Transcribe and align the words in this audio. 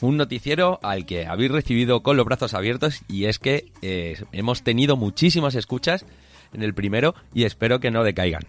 Un 0.00 0.16
noticiero 0.16 0.80
al 0.82 1.04
que 1.04 1.26
habéis 1.26 1.50
recibido 1.50 2.02
con 2.02 2.16
los 2.16 2.24
brazos 2.24 2.54
abiertos 2.54 3.02
y 3.06 3.26
es 3.26 3.38
que 3.38 3.70
eh, 3.82 4.22
hemos 4.32 4.62
tenido 4.62 4.96
muchísimas 4.96 5.54
escuchas 5.54 6.06
en 6.54 6.62
el 6.62 6.74
primero 6.74 7.14
y 7.34 7.44
espero 7.44 7.80
que 7.80 7.90
no 7.90 8.02
decaigan. 8.02 8.42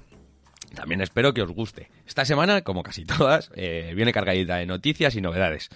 También 0.73 1.01
espero 1.01 1.33
que 1.33 1.41
os 1.41 1.51
guste. 1.51 1.89
Esta 2.07 2.23
semana, 2.23 2.61
como 2.61 2.83
casi 2.83 3.03
todas, 3.05 3.51
eh, 3.55 3.91
viene 3.95 4.13
cargadita 4.13 4.55
de 4.55 4.65
noticias 4.65 5.15
y 5.15 5.21
novedades. 5.21 5.69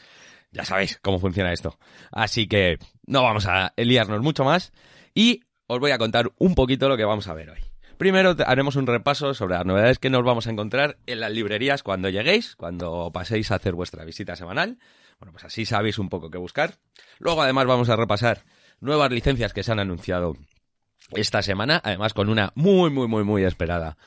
Ya 0.52 0.64
sabéis 0.64 0.98
cómo 1.02 1.20
funciona 1.20 1.52
esto. 1.52 1.78
Así 2.12 2.48
que 2.48 2.78
no 3.06 3.24
vamos 3.24 3.46
a 3.46 3.74
liarnos 3.76 4.22
mucho 4.22 4.46
más 4.46 4.72
y 5.14 5.42
os 5.68 5.80
voy 5.80 5.92
a 5.92 5.98
contar 5.98 6.32
un 6.38 6.56
poquito 6.56 6.88
lo 6.88 6.96
que 6.96 7.04
vamos 7.04 7.28
a 7.28 7.34
ver 7.34 7.50
hoy. 7.50 7.60
Primero 7.98 8.36
haremos 8.46 8.76
un 8.76 8.88
repaso 8.88 9.34
sobre 9.34 9.56
las 9.56 9.66
novedades 9.66 10.00
que 10.00 10.10
nos 10.10 10.24
vamos 10.24 10.48
a 10.48 10.52
encontrar 10.52 10.98
en 11.06 11.22
las 11.22 11.32
librerías 11.32 11.82
cuando 11.82 12.10
lleguéis, 12.10 12.56
cuando 12.56 13.10
paséis 13.14 13.52
a 13.52 13.56
hacer 13.56 13.74
vuestra 13.74 14.04
visita 14.04 14.36
semanal. 14.36 14.78
Bueno, 15.20 15.32
pues 15.32 15.46
así 15.46 15.66
sabéis 15.66 16.00
un 16.00 16.10
poco 16.10 16.30
qué 16.30 16.38
buscar. 16.38 16.76
Luego 17.20 17.42
además 17.42 17.66
vamos 17.66 17.90
a 17.90 17.96
repasar 17.96 18.44
nuevas 18.80 19.12
licencias 19.12 19.54
que 19.54 19.64
se 19.64 19.72
han 19.72 19.80
anunciado 19.80 20.34
esta 21.12 21.42
semana, 21.42 21.82
además 21.84 22.14
con 22.14 22.30
una 22.30 22.52
muy, 22.56 22.90
muy, 22.90 23.08
muy, 23.08 23.24
muy 23.24 23.44
esperada 23.44 23.98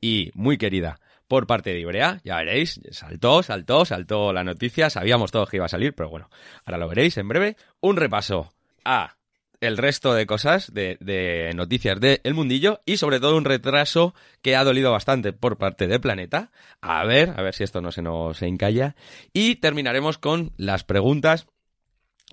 y 0.00 0.30
muy 0.34 0.58
querida 0.58 1.00
por 1.28 1.46
parte 1.46 1.70
de 1.70 1.80
Ibrea. 1.80 2.20
Ya 2.24 2.36
veréis, 2.36 2.80
saltó, 2.90 3.42
saltó, 3.42 3.84
saltó 3.84 4.32
la 4.32 4.44
noticia, 4.44 4.90
sabíamos 4.90 5.30
todos 5.30 5.48
que 5.48 5.56
iba 5.58 5.66
a 5.66 5.70
salir, 5.70 5.94
pero 5.94 6.08
bueno, 6.08 6.28
ahora 6.64 6.78
lo 6.78 6.88
veréis 6.88 7.16
en 7.18 7.28
breve. 7.28 7.56
Un 7.80 7.96
repaso 7.96 8.52
a 8.84 9.17
el 9.60 9.76
resto 9.76 10.14
de 10.14 10.26
cosas, 10.26 10.72
de, 10.72 11.52
noticias 11.54 12.00
de 12.00 12.20
El 12.24 12.34
Mundillo 12.34 12.80
y 12.86 12.96
sobre 12.96 13.20
todo 13.20 13.36
un 13.36 13.44
retraso 13.44 14.14
que 14.42 14.56
ha 14.56 14.64
dolido 14.64 14.92
bastante 14.92 15.32
por 15.32 15.58
parte 15.58 15.86
de 15.86 16.00
Planeta. 16.00 16.50
A 16.80 17.04
ver, 17.04 17.34
a 17.36 17.42
ver 17.42 17.54
si 17.54 17.64
esto 17.64 17.80
no 17.80 17.92
se 17.92 18.02
nos 18.02 18.40
encalla. 18.42 18.94
Y 19.32 19.56
terminaremos 19.56 20.18
con 20.18 20.52
las 20.56 20.84
preguntas 20.84 21.46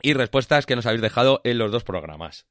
y 0.01 0.13
respuestas 0.13 0.65
que 0.65 0.75
nos 0.75 0.85
habéis 0.85 1.01
dejado 1.01 1.41
en 1.43 1.57
los 1.57 1.71
dos 1.71 1.83
programas. 1.83 2.45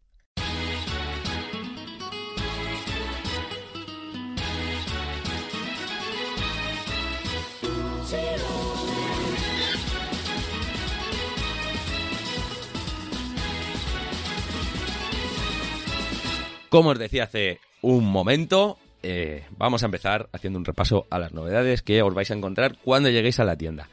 Como 16.75 16.91
os 16.91 16.99
decía 16.99 17.23
hace 17.23 17.61
un 17.83 18.05
momento, 18.05 18.79
eh, 19.01 19.45
vamos 19.57 19.85
a 19.85 19.87
empezar 19.87 20.29
haciendo 20.33 20.59
un 20.59 20.65
repaso 20.65 21.07
a 21.09 21.21
las 21.21 21.33
novedades 21.33 21.83
que 21.83 22.03
os 22.03 22.13
vais 22.13 22.29
a 22.33 22.35
encontrar 22.35 22.79
cuando 22.83 23.11
lleguéis 23.11 23.39
a 23.39 23.45
la 23.45 23.55
tienda. 23.55 23.89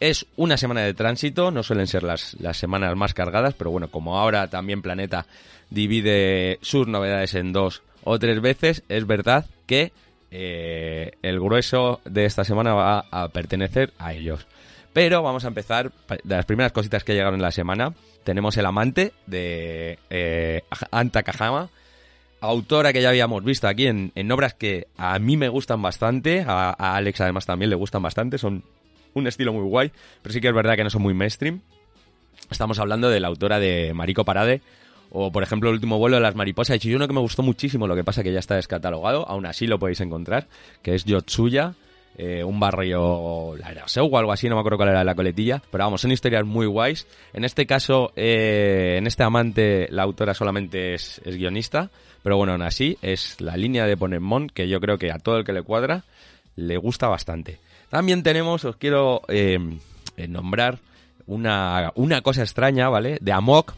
Es 0.00 0.26
una 0.34 0.56
semana 0.56 0.80
de 0.80 0.94
tránsito, 0.94 1.52
no 1.52 1.62
suelen 1.62 1.86
ser 1.86 2.02
las, 2.02 2.36
semanas 2.54 2.96
más 2.96 3.14
cargadas, 3.14 3.54
pero 3.54 3.70
bueno, 3.70 3.88
como 3.88 4.18
ahora 4.18 4.50
también 4.50 4.82
Planeta 4.82 5.28
divide 5.70 6.58
sus 6.60 6.88
novedades 6.88 7.36
en 7.36 7.52
dos 7.52 7.84
o 8.02 8.18
tres 8.18 8.40
veces, 8.40 8.82
es 8.88 9.06
verdad 9.06 9.46
que 9.68 9.92
eh, 10.32 11.12
el 11.22 11.38
grueso 11.38 12.00
de 12.04 12.24
esta 12.24 12.42
semana 12.42 12.74
va 12.74 13.04
a 13.12 13.28
pertenecer 13.28 13.92
a 13.96 14.12
ellos. 14.12 14.48
Pero 14.92 15.22
vamos 15.22 15.44
a 15.44 15.48
empezar 15.48 15.92
de 16.08 16.34
las 16.34 16.46
primeras 16.46 16.72
cositas 16.72 17.04
que 17.04 17.12
llegaron 17.12 17.36
en 17.36 17.42
la 17.42 17.52
semana. 17.52 17.94
Tenemos 18.24 18.56
el 18.56 18.66
amante 18.66 19.12
de 19.28 20.00
eh, 20.10 20.62
Anta 20.90 21.22
autora 22.48 22.92
que 22.92 23.02
ya 23.02 23.08
habíamos 23.08 23.42
visto 23.44 23.68
aquí 23.68 23.86
en, 23.86 24.32
obras 24.32 24.54
que 24.54 24.88
a 24.96 25.18
mí 25.18 25.36
me 25.36 25.48
gustan 25.48 25.80
bastante, 25.82 26.44
a, 26.46 26.70
Alex 26.70 27.20
además 27.20 27.46
también 27.46 27.70
le 27.70 27.76
gustan 27.76 28.02
bastante, 28.02 28.38
son 28.38 28.62
un 29.14 29.26
estilo 29.26 29.52
muy 29.52 29.62
guay, 29.62 29.92
pero 30.22 30.32
sí 30.32 30.40
que 30.40 30.48
es 30.48 30.54
verdad 30.54 30.76
que 30.76 30.84
no 30.84 30.90
son 30.90 31.02
muy 31.02 31.14
mainstream. 31.14 31.60
Estamos 32.50 32.78
hablando 32.78 33.08
de 33.08 33.20
la 33.20 33.28
autora 33.28 33.58
de 33.58 33.94
Marico 33.94 34.24
Parade, 34.24 34.60
o 35.10 35.30
por 35.30 35.42
ejemplo 35.42 35.70
el 35.70 35.76
último 35.76 35.98
vuelo 35.98 36.16
de 36.16 36.22
las 36.22 36.34
mariposas, 36.34 36.84
y 36.84 36.94
uno 36.94 37.06
que 37.06 37.14
me 37.14 37.20
gustó 37.20 37.42
muchísimo, 37.42 37.86
lo 37.86 37.94
que 37.96 38.04
pasa 38.04 38.22
que 38.22 38.32
ya 38.32 38.40
está 38.40 38.56
descatalogado, 38.56 39.28
aún 39.28 39.46
así 39.46 39.66
lo 39.66 39.78
podéis 39.78 40.00
encontrar, 40.00 40.48
que 40.82 40.94
es 40.94 41.04
Yotsuya, 41.04 41.74
eh, 42.16 42.44
un 42.44 42.60
barrio, 42.60 43.56
la 43.56 43.72
era 43.72 43.86
o 43.86 44.18
algo 44.18 44.32
así, 44.32 44.48
no 44.48 44.54
me 44.54 44.60
acuerdo 44.60 44.78
cuál 44.78 44.90
era 44.90 45.02
la 45.02 45.16
coletilla, 45.16 45.60
pero 45.70 45.84
vamos, 45.84 46.00
son 46.00 46.12
historias 46.12 46.44
muy 46.44 46.66
guays. 46.66 47.08
En 47.32 47.44
este 47.44 47.66
caso, 47.66 48.12
eh, 48.14 48.94
en 48.98 49.06
este 49.08 49.24
amante, 49.24 49.88
la 49.90 50.04
autora 50.04 50.32
solamente 50.32 50.94
es, 50.94 51.20
guionista, 51.24 51.90
pero 52.22 52.36
bueno, 52.36 52.52
aún 52.52 52.62
así, 52.62 52.96
es 53.02 53.40
la 53.40 53.56
línea 53.56 53.86
de 53.86 53.96
Ponemon 53.96 54.48
que 54.48 54.68
yo 54.68 54.80
creo 54.80 54.96
que 54.96 55.10
a 55.10 55.18
todo 55.18 55.38
el 55.38 55.44
que 55.44 55.52
le 55.52 55.62
cuadra 55.62 56.04
le 56.54 56.76
gusta 56.76 57.08
bastante. 57.08 57.58
También 57.90 58.22
tenemos, 58.22 58.64
os 58.64 58.76
quiero 58.76 59.22
eh, 59.26 59.58
nombrar 60.28 60.78
una, 61.26 61.90
una 61.96 62.22
cosa 62.22 62.42
extraña, 62.42 62.88
¿vale? 62.88 63.18
De 63.20 63.32
Amok, 63.32 63.74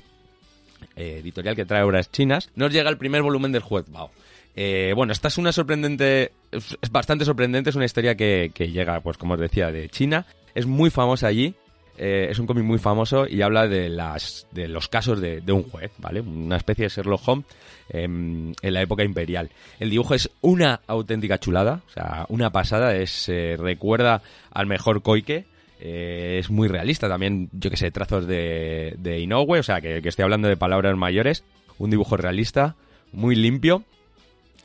editorial 0.95 1.57
que 1.57 1.65
trae 1.65 1.83
obras 1.83 2.11
chinas. 2.11 2.51
Nos 2.55 2.71
llega 2.71 2.91
el 2.91 2.99
primer 2.99 3.23
volumen 3.23 3.53
del 3.53 3.63
juez 3.63 3.87
Bao. 3.91 4.11
Eh, 4.59 4.95
bueno, 4.97 5.13
esta 5.13 5.29
es 5.29 5.37
una 5.37 5.53
sorprendente, 5.53 6.33
es 6.51 6.91
bastante 6.91 7.27
sorprendente, 7.27 7.69
es 7.69 7.77
una 7.77 7.85
historia 7.85 8.17
que, 8.17 8.51
llega, 8.57 9.01
pues 9.01 9.19
como 9.19 9.35
os 9.35 9.41
decía, 9.41 9.71
de 9.71 9.91
China. 9.91 10.25
Es 10.55 10.65
muy 10.65 10.89
famosa 10.89 11.27
allí, 11.27 11.55
eh, 11.99 12.29
es 12.31 12.39
un 12.39 12.47
cómic 12.47 12.65
muy 12.65 12.79
famoso 12.79 13.27
y 13.29 13.43
habla 13.43 13.69
de, 13.69 13.91
las, 13.91 14.47
de 14.53 14.67
los 14.67 14.89
casos 14.89 15.21
de, 15.21 15.43
un 15.53 15.65
juez, 15.65 15.93
¿vale? 15.99 16.23
Una 16.23 16.57
especie 16.57 16.85
de 16.85 16.89
Sherlock 16.89 17.29
Holmes 17.29 17.45
em, 17.91 18.55
en 18.63 18.75
la 18.75 18.81
época 18.81 19.05
imperial. 19.05 19.51
El 19.79 19.91
dibujo 19.91 20.15
es 20.15 20.31
una 20.41 20.81
auténtica 20.87 21.39
chulada, 21.39 21.83
o 21.87 21.91
sea, 21.91 22.25
una 22.31 22.51
pasada, 22.51 22.97
es, 22.97 23.31
recuerda 23.59 24.23
al 24.51 24.67
mejor 24.67 25.03
Koike. 25.03 25.45
Eh, 25.79 26.39
es 26.41 26.49
muy 26.49 26.69
realista 26.69 27.07
también, 27.07 27.51
yo 27.53 27.69
que 27.69 27.77
sé, 27.77 27.91
trazos 27.91 28.27
de, 28.27 28.95
de 28.97 29.21
Inoue, 29.21 29.59
o 29.59 29.63
sea, 29.63 29.83
que, 29.83 30.01
que 30.01 30.09
estoy 30.09 30.23
hablando 30.23 30.49
de 30.49 30.57
palabras 30.57 30.97
mayores. 30.97 31.45
Un 31.77 31.91
dibujo 31.91 32.17
realista, 32.17 32.77
muy 33.13 33.37
limpio 33.37 33.85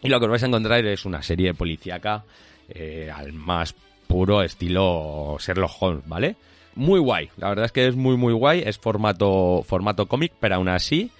y 0.01 0.09
lo 0.09 0.19
que 0.19 0.25
os 0.25 0.31
vais 0.31 0.43
a 0.43 0.47
encontrar 0.47 0.85
es 0.85 1.05
una 1.05 1.21
serie 1.21 1.53
policíaca 1.53 2.23
eh, 2.69 3.11
al 3.13 3.33
más 3.33 3.75
puro 4.07 4.41
estilo 4.41 5.37
Sherlock 5.39 5.71
Holmes, 5.79 6.07
¿vale? 6.07 6.35
Muy 6.75 6.99
guay, 6.99 7.29
la 7.37 7.49
verdad 7.49 7.65
es 7.65 7.71
que 7.71 7.87
es 7.87 7.95
muy 7.95 8.17
muy 8.17 8.33
guay, 8.33 8.63
es 8.65 8.77
formato, 8.77 9.63
formato 9.65 10.07
cómic, 10.07 10.33
pero 10.39 10.55
aún 10.55 10.69
así 10.69 11.11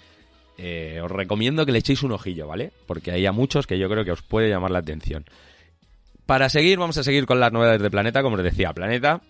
eh, 0.58 1.00
os 1.04 1.12
recomiendo 1.12 1.66
que 1.66 1.72
le 1.72 1.80
echéis 1.80 2.04
un 2.04 2.12
ojillo, 2.12 2.48
¿vale? 2.48 2.72
Porque 2.88 3.12
hay 3.12 3.26
a 3.26 3.32
muchos 3.32 3.68
que 3.68 3.78
yo 3.78 3.90
creo 3.90 4.06
que 4.06 4.12
os 4.12 4.22
puede 4.22 4.50
llamar 4.50 4.72
la 4.72 4.80
atención. 4.80 5.26
Para 6.26 6.50
seguir, 6.50 6.80
vamos 6.80 6.98
a 6.98 7.04
seguir 7.04 7.26
con 7.26 7.40
las 7.40 7.52
novedades 7.52 7.82
de 7.82 7.90
Planeta, 7.90 8.24
como 8.24 8.38
os 8.38 8.44
decía, 8.44 8.74
Planeta 8.74 9.22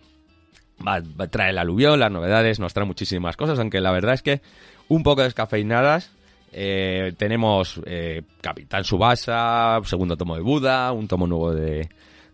trae 1.29 1.51
el 1.51 1.57
aluvión, 1.57 1.99
las 1.99 2.11
novedades, 2.11 2.59
nos 2.59 2.73
trae 2.73 2.85
muchísimas 2.85 3.37
cosas, 3.37 3.59
aunque 3.59 3.81
la 3.81 3.91
verdad 3.91 4.13
es 4.13 4.21
que 4.21 4.41
un 4.87 5.03
poco 5.03 5.23
descafeinadas, 5.23 6.11
eh, 6.51 7.13
tenemos 7.17 7.79
eh, 7.85 8.23
Capitán 8.41 8.83
Subasa, 8.83 9.79
segundo 9.85 10.17
tomo 10.17 10.35
de 10.35 10.41
Buda, 10.41 10.91
un 10.91 11.07
tomo 11.07 11.25
nuevo 11.25 11.53
de, 11.53 11.89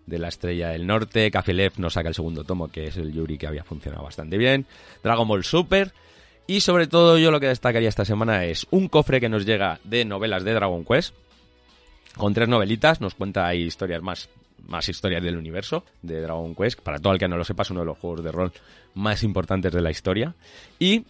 la 0.08 0.30
Estrella 0.30 0.70
del 0.70 0.88
Norte. 0.88 1.30
Café 1.30 1.54
nos 1.78 1.94
saca 1.94 2.10
el 2.10 2.16
segundo 2.16 2.44
tomo, 2.44 2.68
que 2.70 2.86
es 2.86 2.98
el 2.98 3.14
Yuri 3.14 3.38
que 3.38 3.48
había 3.48 3.64
funcionado 3.64 4.04
bastante 4.04 4.38
bien. 4.38 4.66
Dragon 5.04 5.28
Ball 5.28 5.44
Super. 5.44 5.94
Y 6.48 6.62
sobre 6.62 6.88
todo 6.88 7.18
yo 7.18 7.30
lo 7.30 7.42
que 7.42 7.48
destacaría 7.48 7.90
esta 7.90 8.06
semana 8.06 8.46
es 8.46 8.66
un 8.72 8.88
cofre 8.88 9.20
que 9.20 9.28
nos 9.28 9.46
llega 9.46 9.80
de 9.84 10.06
novelas 10.06 10.46
de 10.46 10.54
Dragon 10.54 10.86
Quest, 10.86 11.14
con 12.16 12.34
tres 12.34 12.48
novelitas, 12.48 13.02
nos 13.02 13.16
cuenta 13.16 13.46
ahí 13.46 13.64
historias 13.64 14.02
más, 14.02 14.30
más 14.66 14.88
historias 14.88 15.22
del 15.22 15.36
universo 15.36 15.84
de 16.02 16.22
Dragon 16.22 16.56
Quest, 16.56 16.80
para 16.80 17.00
todo 17.00 17.12
el 17.12 17.20
que 17.20 17.28
no 17.28 17.36
lo 17.36 17.44
sepa 17.44 17.64
es 17.64 17.72
uno 17.72 17.82
de 17.82 17.88
los 17.88 17.98
juegos 17.98 18.24
de 18.24 18.32
rol 18.32 18.54
más 18.94 19.24
importantes 19.24 19.74
de 19.74 19.82
la 19.82 19.92
historia. 19.92 20.34
Y 20.80 21.04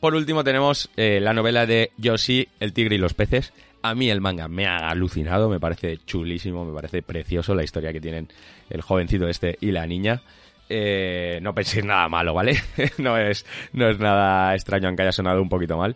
por 0.00 0.14
último 0.14 0.44
tenemos 0.44 0.90
eh, 0.96 1.20
la 1.20 1.32
novela 1.32 1.66
de 1.66 1.90
Yoshi, 1.96 2.48
el 2.60 2.72
tigre 2.72 2.96
y 2.96 2.98
los 2.98 3.14
peces. 3.14 3.52
A 3.82 3.94
mí 3.94 4.10
el 4.10 4.20
manga 4.20 4.48
me 4.48 4.66
ha 4.66 4.88
alucinado, 4.88 5.48
me 5.48 5.60
parece 5.60 5.98
chulísimo, 5.98 6.64
me 6.64 6.74
parece 6.74 7.02
precioso 7.02 7.54
la 7.54 7.62
historia 7.62 7.92
que 7.92 8.00
tienen 8.00 8.28
el 8.70 8.80
jovencito 8.80 9.28
este 9.28 9.56
y 9.60 9.70
la 9.70 9.86
niña. 9.86 10.22
Eh, 10.68 11.38
no 11.42 11.54
penséis 11.54 11.84
nada 11.84 12.08
malo, 12.08 12.34
¿vale? 12.34 12.60
no, 12.98 13.16
es, 13.16 13.46
no 13.72 13.88
es 13.88 13.98
nada 13.98 14.54
extraño, 14.54 14.88
aunque 14.88 15.02
haya 15.02 15.12
sonado 15.12 15.40
un 15.40 15.48
poquito 15.48 15.76
mal. 15.76 15.94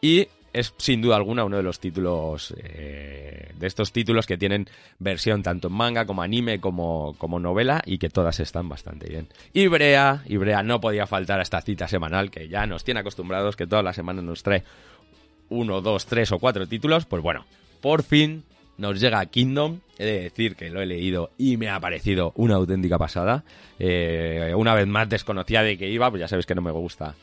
Y 0.00 0.28
es 0.52 0.74
sin 0.76 1.00
duda 1.00 1.16
alguna 1.16 1.44
uno 1.44 1.56
de 1.56 1.62
los 1.62 1.80
títulos, 1.80 2.54
eh, 2.62 3.52
de 3.54 3.66
estos 3.66 3.92
títulos 3.92 4.26
que 4.26 4.36
tienen 4.36 4.68
versión 4.98 5.42
tanto 5.42 5.68
en 5.68 5.74
manga 5.74 6.04
como 6.04 6.22
anime 6.22 6.60
como, 6.60 7.14
como 7.18 7.40
novela 7.40 7.82
y 7.86 7.98
que 7.98 8.10
todas 8.10 8.40
están 8.40 8.68
bastante 8.68 9.08
bien. 9.08 9.28
Ibrea, 9.52 10.22
Ibrea 10.26 10.62
no 10.62 10.80
podía 10.80 11.06
faltar 11.06 11.40
a 11.40 11.42
esta 11.42 11.62
cita 11.62 11.88
semanal 11.88 12.30
que 12.30 12.48
ya 12.48 12.66
nos 12.66 12.84
tiene 12.84 13.00
acostumbrados, 13.00 13.56
que 13.56 13.66
todas 13.66 13.84
las 13.84 13.96
semanas 13.96 14.24
nos 14.24 14.42
trae 14.42 14.64
uno, 15.48 15.80
dos, 15.80 16.06
tres 16.06 16.32
o 16.32 16.38
cuatro 16.38 16.66
títulos. 16.66 17.06
Pues 17.06 17.22
bueno, 17.22 17.44
por 17.80 18.02
fin 18.02 18.44
nos 18.76 19.00
llega 19.00 19.24
Kingdom. 19.26 19.80
He 19.98 20.04
de 20.04 20.20
decir 20.22 20.56
que 20.56 20.70
lo 20.70 20.80
he 20.80 20.86
leído 20.86 21.30
y 21.38 21.56
me 21.56 21.68
ha 21.70 21.78
parecido 21.80 22.32
una 22.36 22.56
auténtica 22.56 22.98
pasada. 22.98 23.44
Eh, 23.78 24.52
una 24.56 24.74
vez 24.74 24.86
más 24.86 25.08
desconocía 25.08 25.62
de 25.62 25.78
que 25.78 25.88
iba, 25.88 26.10
pues 26.10 26.20
ya 26.20 26.28
sabéis 26.28 26.46
que 26.46 26.54
no 26.54 26.62
me 26.62 26.72
gusta 26.72 27.14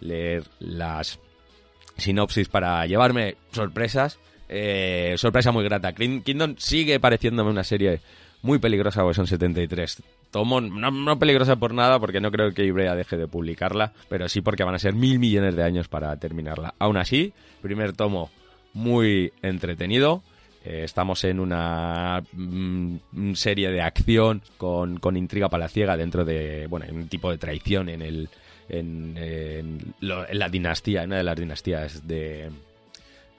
leer 0.00 0.44
las 0.60 1.18
sinopsis 1.98 2.48
para 2.48 2.86
llevarme 2.86 3.36
sorpresas. 3.52 4.18
Eh, 4.48 5.14
sorpresa 5.18 5.52
muy 5.52 5.64
grata. 5.64 5.92
Kingdom 5.92 6.54
sigue 6.56 6.98
pareciéndome 7.00 7.50
una 7.50 7.64
serie 7.64 8.00
muy 8.42 8.58
peligrosa, 8.58 9.02
porque 9.02 9.16
son 9.16 9.26
73 9.26 10.02
tomos. 10.30 10.62
No, 10.62 11.18
peligrosa 11.18 11.56
por 11.56 11.74
nada, 11.74 11.98
porque 11.98 12.20
no 12.20 12.30
creo 12.30 12.52
que 12.52 12.64
Ibrea 12.64 12.94
deje 12.94 13.16
de 13.16 13.26
publicarla, 13.28 13.92
pero 14.08 14.28
sí 14.28 14.40
porque 14.40 14.64
van 14.64 14.74
a 14.74 14.78
ser 14.78 14.94
mil 14.94 15.18
millones 15.18 15.56
de 15.56 15.62
años 15.62 15.88
para 15.88 16.16
terminarla. 16.16 16.74
Aún 16.78 16.96
así, 16.96 17.32
primer 17.60 17.92
tomo 17.92 18.30
muy 18.72 19.32
entretenido. 19.42 20.22
Eh, 20.64 20.82
estamos 20.84 21.22
en 21.24 21.40
una 21.40 22.22
mm, 22.32 23.32
serie 23.34 23.70
de 23.70 23.80
acción 23.80 24.42
con, 24.56 24.98
con 24.98 25.16
intriga 25.16 25.48
palaciega 25.48 25.96
dentro 25.96 26.24
de, 26.24 26.66
bueno, 26.68 26.86
un 26.90 27.08
tipo 27.08 27.30
de 27.30 27.38
traición 27.38 27.88
en 27.88 28.02
el, 28.02 28.28
en, 28.68 29.94
la 30.00 30.48
dinastía, 30.48 31.02
en 31.02 31.10
una 31.10 31.18
de 31.18 31.24
las 31.24 31.36
dinastías 31.36 32.06
de, 32.06 32.50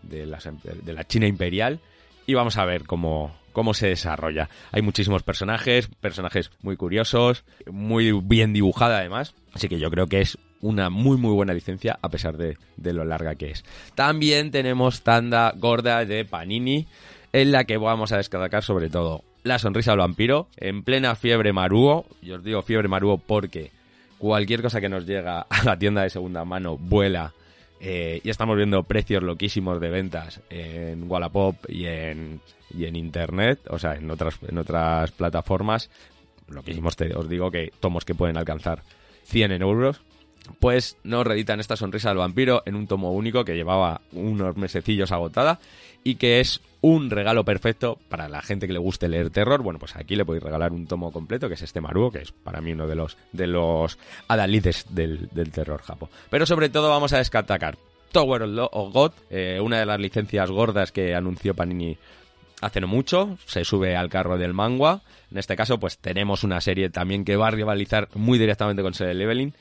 de, 0.04 0.26
la 0.26 1.04
China 1.06 1.28
imperial. 1.28 1.80
Y 2.26 2.36
vamos 2.36 2.58
a 2.58 2.66
ver 2.66 2.86
cómo, 2.86 3.36
cómo 3.54 3.74
se 3.74 3.88
desarrolla. 3.88 4.50
Hay 4.72 4.82
muchísimos 4.82 5.24
personajes, 5.24 5.88
personajes 6.00 6.52
muy 6.62 6.78
curiosos, 6.78 7.44
muy 7.72 8.12
bien 8.12 8.54
dibujada 8.54 9.00
además. 9.00 9.34
Así 9.54 9.68
que 9.68 9.80
yo 9.80 9.90
creo 9.90 10.08
que 10.08 10.22
es 10.22 10.38
una 10.62 10.90
muy 10.90 11.18
muy 11.18 11.32
buena 11.32 11.54
licencia 11.54 11.98
a 12.02 12.10
pesar 12.10 12.38
de, 12.38 12.58
de, 12.78 12.94
lo 12.94 13.06
larga 13.06 13.36
que 13.36 13.52
es. 13.52 13.64
También 13.96 14.52
tenemos 14.52 15.02
tanda 15.02 15.54
gorda 15.56 16.06
de 16.06 16.26
Panini 16.26 16.86
en 17.34 17.52
la 17.52 17.64
que 17.64 17.78
vamos 17.78 18.12
a 18.12 18.18
destacar 18.18 18.64
sobre 18.64 18.90
todo 18.90 19.24
la 19.44 19.60
sonrisa 19.60 19.92
del 19.92 20.00
vampiro 20.00 20.48
en 20.58 20.84
plena 20.84 21.16
fiebre 21.16 21.54
maruo. 21.54 22.06
Yo 22.22 22.36
os 22.36 22.44
digo 22.44 22.62
fiebre 22.62 22.88
maruo 22.88 23.18
porque 23.18 23.72
cualquier 24.20 24.62
cosa 24.62 24.80
que 24.80 24.90
nos 24.90 25.08
llega 25.08 25.42
a 25.50 25.64
la 25.64 25.80
tienda 25.80 26.04
de 26.04 26.12
segunda 26.12 26.46
mano 26.46 26.78
vuela. 26.78 27.34
Eh, 27.82 28.20
y 28.24 28.30
estamos 28.30 28.58
viendo 28.58 28.84
precios 28.84 29.24
loquísimos 29.24 29.80
de 29.80 29.90
ventas 29.90 30.42
en 30.50 31.10
Wallapop 31.10 31.56
y 31.70 31.86
en, 31.86 32.42
y 32.78 32.86
en 32.86 32.98
Internet, 32.98 33.62
o 33.70 33.80
sea, 33.80 33.96
en 33.96 34.12
otras, 34.12 34.38
en 34.48 34.58
otras 34.58 35.12
plataformas. 35.12 35.90
Loquísimos, 36.50 36.98
te, 36.98 37.16
os 37.16 37.30
digo 37.30 37.50
que 37.50 37.72
tomos 37.80 38.04
que 38.04 38.16
pueden 38.16 38.38
alcanzar 38.38 38.84
100 39.24 39.62
euros. 39.62 40.02
Pues 40.60 40.98
nos 41.04 41.26
reeditan 41.26 41.60
esta 41.60 41.76
sonrisa 41.76 42.10
del 42.10 42.18
vampiro 42.18 42.64
en 42.66 42.76
un 42.76 42.88
tomo 42.88 43.12
único 43.12 43.46
que 43.46 43.56
llevaba 43.56 44.02
unos 44.12 44.58
mesecillos 44.58 45.12
agotada 45.12 45.60
y 46.04 46.16
que 46.16 46.40
es 46.40 46.62
un 46.82 47.10
regalo 47.10 47.44
perfecto 47.44 48.00
para 48.10 48.30
la 48.30 48.42
gente 48.42 48.68
que 48.68 48.74
le 48.74 48.80
guste 48.80 49.10
leer 49.10 49.30
terror. 49.30 49.62
Bueno, 49.62 49.80
pues 49.80 49.96
aquí 49.96 50.16
le 50.16 50.26
podéis 50.26 50.44
regalar 50.44 50.72
un 50.72 50.88
tomo 50.88 51.12
completo, 51.12 51.48
que 51.48 51.56
es 51.56 51.62
este 51.62 51.82
Maruo, 51.82 52.12
que 52.12 52.20
es 52.20 52.32
para 52.32 52.62
mí 52.62 52.72
uno 52.72 52.88
de 52.88 52.96
los, 52.96 53.18
de 53.34 53.48
los 53.48 53.98
adalides 54.28 54.86
del, 54.90 55.30
terror 55.52 55.82
japo. 55.82 56.10
Pero 56.30 56.46
sobre 56.46 56.70
todo 56.70 56.90
vamos 56.90 57.14
a 57.14 57.18
destacar 57.18 57.78
Tower 58.12 58.44
of 58.72 58.94
God, 58.94 59.12
eh, 59.30 59.60
una 59.62 59.80
de 59.80 59.86
las 59.86 60.00
licencias 60.00 60.50
gordas 60.50 60.92
que 60.92 61.14
anunció 61.14 61.54
Panini 61.54 61.98
hace 62.62 62.82
no 62.82 62.88
mucho, 62.88 63.38
se 63.46 63.64
sube 63.64 63.96
al 63.96 64.10
carro 64.10 64.38
del 64.38 64.54
manga. 64.54 65.02
En 65.32 65.38
este 65.38 65.56
caso, 65.56 65.80
pues 65.80 65.98
tenemos 65.98 66.44
una 66.44 66.60
serie 66.62 66.90
también 66.90 67.24
que 67.24 67.36
va 67.36 67.48
a 67.48 67.52
rivalizar 67.52 68.10
muy 68.16 68.40
directamente 68.40 68.82
con 68.82 68.94
Sede 68.94 69.14
Leveling. 69.14 69.54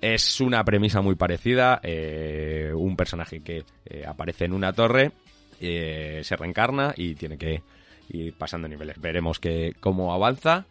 Es 0.00 0.40
una 0.40 0.64
premisa 0.64 1.02
muy 1.02 1.14
parecida, 1.14 1.80
eh, 1.82 2.72
un 2.74 2.96
personaje 2.96 3.40
que 3.42 3.64
eh, 3.84 4.04
aparece 4.06 4.46
en 4.46 4.54
una 4.54 4.72
torre 4.72 5.12
eh, 5.60 6.22
se 6.24 6.36
reencarna 6.36 6.94
y 6.96 7.14
tiene 7.14 7.36
que 7.36 7.62
ir 8.08 8.32
pasando 8.34 8.66
niveles. 8.66 8.98
Veremos 8.98 9.38
que 9.38 9.74
cómo 9.78 10.14
avanza. 10.14 10.64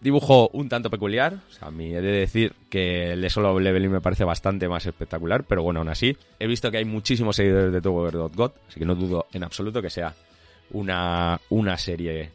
Dibujo 0.00 0.48
un 0.54 0.70
tanto 0.70 0.88
peculiar, 0.88 1.40
a 1.60 1.70
mí 1.70 1.94
he 1.94 2.00
de 2.00 2.10
decir 2.10 2.54
que 2.70 3.12
el 3.12 3.20
de 3.20 3.28
Solo 3.28 3.60
Leveling 3.60 3.90
me 3.90 4.00
parece 4.00 4.24
bastante 4.24 4.66
más 4.66 4.86
espectacular, 4.86 5.44
pero 5.44 5.62
bueno, 5.62 5.80
aún 5.80 5.90
así, 5.90 6.16
he 6.38 6.46
visto 6.46 6.70
que 6.70 6.78
hay 6.78 6.86
muchísimos 6.86 7.36
seguidores 7.36 7.70
de 7.70 7.82
Tower.god, 7.82 8.52
así 8.66 8.80
que 8.80 8.86
no 8.86 8.94
dudo 8.94 9.26
en 9.34 9.44
absoluto 9.44 9.82
que 9.82 9.90
sea 9.90 10.14
una, 10.70 11.38
una 11.50 11.76
serie 11.76 12.30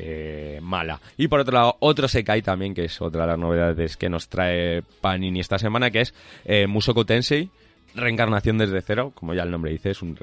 eh, 0.00 0.60
mala. 0.62 1.00
Y 1.16 1.28
por 1.28 1.40
otro 1.40 1.54
lado, 1.54 1.76
otro 1.80 2.08
Sekai 2.08 2.42
también, 2.42 2.74
que 2.74 2.84
es 2.84 3.00
otra 3.00 3.22
de 3.22 3.28
las 3.28 3.38
novedades 3.38 3.96
que 3.96 4.08
nos 4.08 4.28
trae 4.28 4.82
Panini 5.00 5.40
esta 5.40 5.58
semana, 5.58 5.90
que 5.90 6.02
es 6.02 6.14
eh, 6.44 6.66
Musoko 6.66 7.04
Tensei, 7.04 7.50
reencarnación 7.94 8.58
desde 8.58 8.80
cero, 8.80 9.12
como 9.14 9.34
ya 9.34 9.42
el 9.42 9.50
nombre 9.50 9.72
dice, 9.72 9.90
es 9.90 10.02
un, 10.02 10.16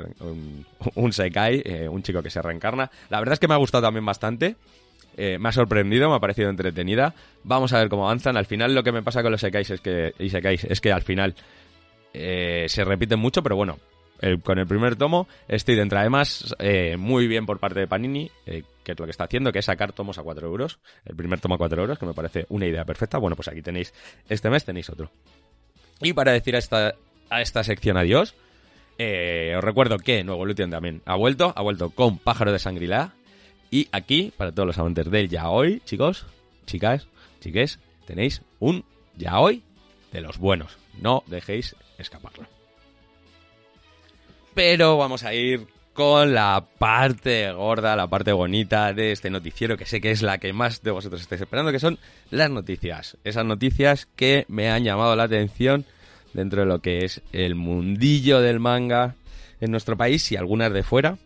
un, 0.95 1.13
Sekai, 1.13 1.61
eh, 1.65 1.89
un 1.89 2.01
chico 2.03 2.23
que 2.23 2.29
se 2.29 2.41
reencarna. 2.41 2.89
La 3.09 3.19
verdad 3.19 3.33
es 3.33 3.39
que 3.39 3.47
me 3.47 3.53
ha 3.53 3.57
gustado 3.57 3.83
también 3.83 4.05
bastante. 4.05 4.55
Eh, 5.17 5.37
me 5.39 5.49
ha 5.49 5.51
sorprendido, 5.51 6.09
me 6.09 6.15
ha 6.15 6.19
parecido 6.19 6.49
entretenida. 6.49 7.13
Vamos 7.43 7.73
a 7.73 7.79
ver 7.79 7.89
cómo 7.89 8.05
avanzan. 8.05 8.37
Al 8.37 8.45
final 8.45 8.73
lo 8.73 8.83
que 8.83 8.91
me 8.91 9.03
pasa 9.03 9.21
con 9.21 9.31
los 9.31 9.41
Sekais 9.41 9.69
es 9.69 9.81
que, 9.81 10.13
es 10.17 10.81
que 10.81 10.91
al 10.91 11.03
final 11.03 11.35
eh, 12.13 12.65
se 12.69 12.83
repiten 12.83 13.19
mucho, 13.19 13.43
pero 13.43 13.55
bueno, 13.55 13.77
con 14.43 14.59
el 14.59 14.65
primer 14.65 14.95
tomo 14.95 15.27
estoy 15.47 15.75
dentro. 15.75 15.99
Además, 15.99 16.55
muy 16.97 17.27
bien 17.27 17.45
por 17.45 17.59
parte 17.59 17.81
de 17.81 17.87
Panini, 17.87 18.31
que 18.45 18.91
es 18.91 18.99
lo 18.99 19.05
que 19.05 19.11
está 19.11 19.25
haciendo, 19.25 19.51
que 19.51 19.59
es 19.59 19.65
sacar 19.65 19.93
tomos 19.93 20.17
a 20.17 20.23
4 20.23 20.47
euros. 20.47 20.79
El 21.05 21.15
primer 21.15 21.39
tomo 21.39 21.55
a 21.55 21.57
4 21.57 21.81
euros, 21.81 21.99
que 21.99 22.05
me 22.05 22.13
parece 22.13 22.45
una 22.49 22.65
idea 22.65 22.85
perfecta. 22.85 23.17
Bueno, 23.17 23.35
pues 23.35 23.47
aquí 23.47 23.61
tenéis, 23.61 23.93
este 24.29 24.49
mes 24.49 24.63
tenéis 24.63 24.89
otro. 24.89 25.11
Y 26.01 26.13
para 26.13 26.31
decir 26.31 26.55
a 26.55 26.59
esta, 26.59 26.95
a 27.29 27.41
esta 27.41 27.63
sección 27.63 27.97
adiós. 27.97 28.35
Eh, 28.97 29.53
os 29.57 29.63
recuerdo 29.63 29.97
que 29.97 30.23
Nuevo 30.23 30.45
Lution 30.45 30.71
también 30.71 31.01
ha 31.05 31.15
vuelto, 31.15 31.53
ha 31.55 31.61
vuelto 31.61 31.89
con 31.89 32.17
Pájaro 32.17 32.51
de 32.51 32.59
Sangrilá. 32.59 33.13
Y 33.71 33.89
aquí, 33.91 34.31
para 34.37 34.51
todos 34.51 34.67
los 34.67 34.77
amantes 34.77 35.09
del 35.09 35.27
yaoi, 35.27 35.81
chicos, 35.81 36.25
chicas, 36.65 37.07
chiques, 37.41 37.79
tenéis 38.05 38.41
un 38.59 38.85
yaoi 39.17 39.63
de 40.11 40.21
los 40.21 40.37
buenos. 40.37 40.77
No 41.01 41.23
dejéis 41.27 41.75
escaparlo. 41.97 42.54
Pero 44.55 44.97
vamos 44.97 45.23
a 45.23 45.33
ir 45.33 45.67
con 45.93 46.33
la 46.33 46.65
parte 46.79 47.51
gorda, 47.51 47.97
la 47.97 48.07
parte 48.07 48.31
bonita 48.31 48.93
de 48.93 49.11
este 49.11 49.29
noticiero, 49.29 49.75
que 49.75 49.85
sé 49.85 49.99
que 49.99 50.11
es 50.11 50.21
la 50.21 50.37
que 50.37 50.53
más 50.53 50.81
de 50.81 50.91
vosotros 50.91 51.21
estáis 51.21 51.41
esperando, 51.41 51.73
que 51.73 51.79
son 51.79 51.99
las 52.31 52.49
noticias. 52.49 53.17
Esas 53.25 53.45
noticias 53.45 54.07
que 54.15 54.45
me 54.47 54.71
han 54.71 54.85
llamado 54.85 55.13
la 55.17 55.23
atención 55.23 55.83
dentro 56.33 56.61
de 56.61 56.67
lo 56.67 56.79
que 56.79 57.03
es 57.03 57.21
el 57.33 57.55
mundillo 57.55 58.39
del 58.39 58.61
manga 58.61 59.15
en 59.59 59.71
nuestro 59.71 59.97
país 59.97 60.31
y 60.31 60.37
algunas 60.37 60.71
de 60.71 60.83
fuera. 60.83 61.17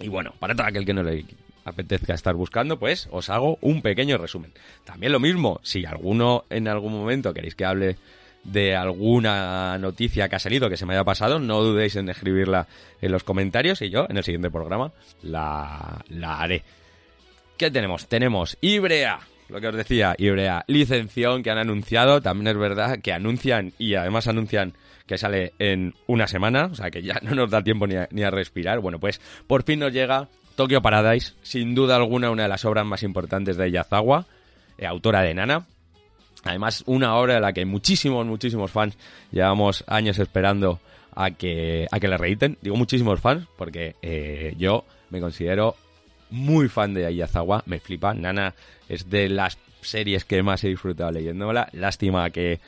Y 0.00 0.08
bueno, 0.08 0.32
para 0.38 0.54
todo 0.54 0.66
aquel 0.66 0.86
que 0.86 0.94
no 0.94 1.02
le 1.02 1.26
apetezca 1.66 2.14
estar 2.14 2.34
buscando, 2.34 2.78
pues 2.78 3.08
os 3.10 3.28
hago 3.28 3.58
un 3.60 3.82
pequeño 3.82 4.16
resumen. 4.16 4.52
También 4.84 5.12
lo 5.12 5.20
mismo, 5.20 5.60
si 5.62 5.84
alguno 5.84 6.46
en 6.48 6.66
algún 6.66 6.94
momento 6.94 7.34
queréis 7.34 7.54
que 7.54 7.66
hable 7.66 7.98
de 8.52 8.76
alguna 8.76 9.78
noticia 9.78 10.28
que 10.28 10.36
ha 10.36 10.38
salido 10.38 10.68
que 10.68 10.76
se 10.76 10.86
me 10.86 10.94
haya 10.94 11.04
pasado, 11.04 11.38
no 11.38 11.62
dudéis 11.62 11.96
en 11.96 12.08
escribirla 12.08 12.66
en 13.00 13.12
los 13.12 13.24
comentarios 13.24 13.82
y 13.82 13.90
yo 13.90 14.06
en 14.08 14.16
el 14.16 14.24
siguiente 14.24 14.50
programa 14.50 14.92
la, 15.22 16.04
la 16.08 16.40
haré. 16.40 16.62
¿Qué 17.56 17.70
tenemos? 17.70 18.06
Tenemos 18.08 18.56
Ibrea, 18.60 19.20
lo 19.48 19.60
que 19.60 19.68
os 19.68 19.76
decía, 19.76 20.14
Ibrea, 20.16 20.64
licención 20.68 21.42
que 21.42 21.50
han 21.50 21.58
anunciado, 21.58 22.20
también 22.20 22.48
es 22.48 22.58
verdad 22.58 22.98
que 23.02 23.12
anuncian 23.12 23.72
y 23.78 23.94
además 23.94 24.28
anuncian 24.28 24.74
que 25.06 25.18
sale 25.18 25.54
en 25.58 25.94
una 26.06 26.26
semana, 26.26 26.66
o 26.70 26.74
sea 26.74 26.90
que 26.90 27.02
ya 27.02 27.18
no 27.22 27.34
nos 27.34 27.50
da 27.50 27.62
tiempo 27.62 27.86
ni 27.86 27.96
a, 27.96 28.08
ni 28.10 28.22
a 28.22 28.30
respirar. 28.30 28.80
Bueno, 28.80 29.00
pues 29.00 29.20
por 29.46 29.64
fin 29.64 29.80
nos 29.80 29.92
llega 29.92 30.28
Tokyo 30.54 30.82
Paradise, 30.82 31.34
sin 31.42 31.74
duda 31.74 31.96
alguna 31.96 32.30
una 32.30 32.42
de 32.42 32.48
las 32.48 32.64
obras 32.64 32.84
más 32.84 33.02
importantes 33.02 33.56
de 33.56 33.70
Yazawa, 33.70 34.26
eh, 34.76 34.86
autora 34.86 35.22
de 35.22 35.34
Nana. 35.34 35.66
Además, 36.48 36.82
una 36.86 37.14
obra 37.16 37.34
de 37.34 37.40
la 37.40 37.52
que 37.52 37.66
muchísimos, 37.66 38.24
muchísimos 38.24 38.70
fans 38.70 38.96
llevamos 39.30 39.84
años 39.86 40.18
esperando 40.18 40.80
a 41.14 41.30
que, 41.32 41.86
a 41.90 42.00
que 42.00 42.08
la 42.08 42.16
reediten. 42.16 42.56
Digo 42.62 42.74
muchísimos 42.74 43.20
fans 43.20 43.46
porque 43.58 43.96
eh, 44.00 44.54
yo 44.56 44.86
me 45.10 45.20
considero 45.20 45.76
muy 46.30 46.68
fan 46.68 46.94
de 46.94 47.04
Ayazawa, 47.04 47.62
me 47.66 47.80
flipa. 47.80 48.14
Nana 48.14 48.54
es 48.88 49.10
de 49.10 49.28
las 49.28 49.58
series 49.82 50.24
que 50.24 50.42
más 50.42 50.64
he 50.64 50.68
disfrutado 50.68 51.12
leyéndola. 51.12 51.68
Lástima 51.72 52.30
que, 52.30 52.60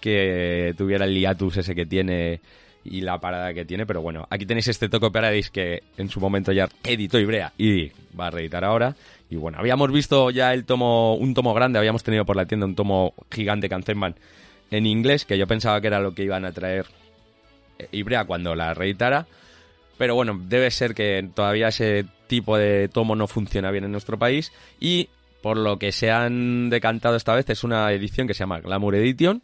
que 0.00 0.74
tuviera 0.76 1.04
el 1.04 1.14
hiatus 1.14 1.58
ese 1.58 1.76
que 1.76 1.86
tiene 1.86 2.40
y 2.84 3.02
la 3.02 3.20
parada 3.20 3.54
que 3.54 3.64
tiene, 3.64 3.86
pero 3.86 4.02
bueno, 4.02 4.26
aquí 4.30 4.44
tenéis 4.46 4.66
este 4.66 4.88
Toco 4.88 5.12
Paradise 5.12 5.50
que 5.52 5.84
en 5.96 6.08
su 6.08 6.18
momento 6.18 6.50
ya 6.50 6.68
editó 6.82 7.20
Ibrea 7.20 7.52
y 7.56 7.92
va 8.18 8.26
a 8.26 8.30
reeditar 8.30 8.64
ahora. 8.64 8.96
Y 9.32 9.36
bueno, 9.36 9.56
habíamos 9.58 9.90
visto 9.90 10.28
ya 10.28 10.52
el 10.52 10.66
tomo, 10.66 11.14
un 11.14 11.32
tomo 11.32 11.54
grande, 11.54 11.78
habíamos 11.78 12.02
tenido 12.02 12.26
por 12.26 12.36
la 12.36 12.44
tienda 12.44 12.66
un 12.66 12.74
tomo 12.74 13.14
gigante 13.30 13.66
Cancelman 13.66 14.14
en 14.70 14.84
inglés, 14.84 15.24
que 15.24 15.38
yo 15.38 15.46
pensaba 15.46 15.80
que 15.80 15.86
era 15.86 16.00
lo 16.00 16.14
que 16.14 16.24
iban 16.24 16.44
a 16.44 16.52
traer 16.52 16.84
Ibrea 17.92 18.26
cuando 18.26 18.54
la 18.54 18.74
reeditara. 18.74 19.26
Pero 19.96 20.14
bueno, 20.14 20.38
debe 20.38 20.70
ser 20.70 20.94
que 20.94 21.26
todavía 21.34 21.68
ese 21.68 22.04
tipo 22.26 22.58
de 22.58 22.88
tomo 22.88 23.16
no 23.16 23.26
funciona 23.26 23.70
bien 23.70 23.84
en 23.84 23.92
nuestro 23.92 24.18
país. 24.18 24.52
Y 24.78 25.08
por 25.40 25.56
lo 25.56 25.78
que 25.78 25.92
se 25.92 26.10
han 26.10 26.68
decantado 26.68 27.16
esta 27.16 27.34
vez 27.34 27.48
es 27.48 27.64
una 27.64 27.90
edición 27.90 28.26
que 28.26 28.34
se 28.34 28.40
llama 28.40 28.60
Glamour 28.60 28.96
Edition. 28.96 29.40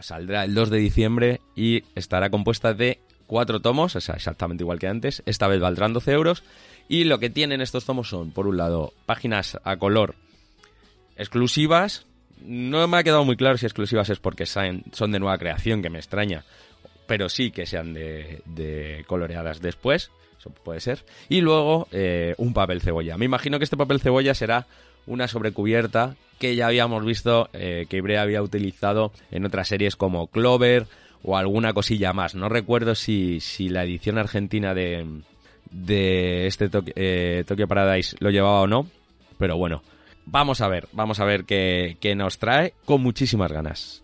Saldrá 0.00 0.42
el 0.42 0.52
2 0.52 0.68
de 0.68 0.78
diciembre 0.78 1.40
y 1.54 1.84
estará 1.94 2.28
compuesta 2.28 2.74
de 2.74 2.98
cuatro 3.32 3.60
tomos, 3.60 3.96
exactamente 3.96 4.62
igual 4.62 4.78
que 4.78 4.88
antes. 4.88 5.22
Esta 5.24 5.48
vez 5.48 5.58
valdrán 5.58 5.94
12 5.94 6.12
euros. 6.12 6.44
Y 6.86 7.04
lo 7.04 7.18
que 7.18 7.30
tienen 7.30 7.62
estos 7.62 7.86
tomos 7.86 8.10
son, 8.10 8.30
por 8.30 8.46
un 8.46 8.58
lado, 8.58 8.92
páginas 9.06 9.58
a 9.64 9.78
color 9.78 10.16
exclusivas. 11.16 12.04
No 12.44 12.86
me 12.88 12.98
ha 12.98 13.02
quedado 13.02 13.24
muy 13.24 13.36
claro 13.36 13.56
si 13.56 13.64
exclusivas 13.64 14.10
es 14.10 14.18
porque 14.18 14.44
son 14.44 14.82
de 14.92 15.18
nueva 15.18 15.38
creación, 15.38 15.80
que 15.80 15.88
me 15.88 15.98
extraña 15.98 16.44
pero 17.06 17.28
sí 17.28 17.50
que 17.50 17.66
sean 17.66 17.94
de, 17.94 19.04
coloreadas 19.06 19.60
después, 19.60 20.10
eso 20.38 20.50
puede 20.50 20.80
ser. 20.80 21.04
Y 21.28 21.40
luego 21.40 21.88
eh, 21.90 22.34
un 22.38 22.54
papel 22.54 22.80
cebolla. 22.80 23.16
Me 23.16 23.24
imagino 23.24 23.58
que 23.58 23.64
este 23.64 23.76
papel 23.76 24.00
cebolla 24.00 24.34
será 24.34 24.66
una 25.06 25.28
sobrecubierta 25.28 26.16
que 26.38 26.54
ya 26.56 26.66
habíamos 26.66 27.04
visto 27.04 27.48
eh, 27.52 27.86
que 27.88 27.98
Ibrea 27.98 28.22
había 28.22 28.42
utilizado 28.42 29.12
en 29.30 29.44
otras 29.44 29.68
series 29.68 29.96
como 29.96 30.28
Clover 30.28 30.86
o 31.22 31.36
alguna 31.36 31.72
cosilla 31.72 32.12
más. 32.12 32.34
No 32.34 32.48
recuerdo 32.48 32.94
si, 32.94 33.40
si 33.40 33.68
la 33.68 33.84
edición 33.84 34.18
argentina 34.18 34.74
de, 34.74 35.06
de 35.70 36.46
este 36.46 36.70
eh, 36.96 37.44
Tokyo 37.46 37.68
Paradise 37.68 38.16
lo 38.20 38.30
llevaba 38.30 38.60
o 38.60 38.66
no, 38.66 38.86
pero 39.38 39.56
bueno, 39.56 39.82
vamos 40.26 40.60
a 40.60 40.68
ver, 40.68 40.88
vamos 40.92 41.20
a 41.20 41.24
ver 41.24 41.44
qué, 41.44 41.96
qué 42.00 42.14
nos 42.14 42.38
trae 42.38 42.74
con 42.84 43.02
muchísimas 43.02 43.52
ganas. 43.52 44.02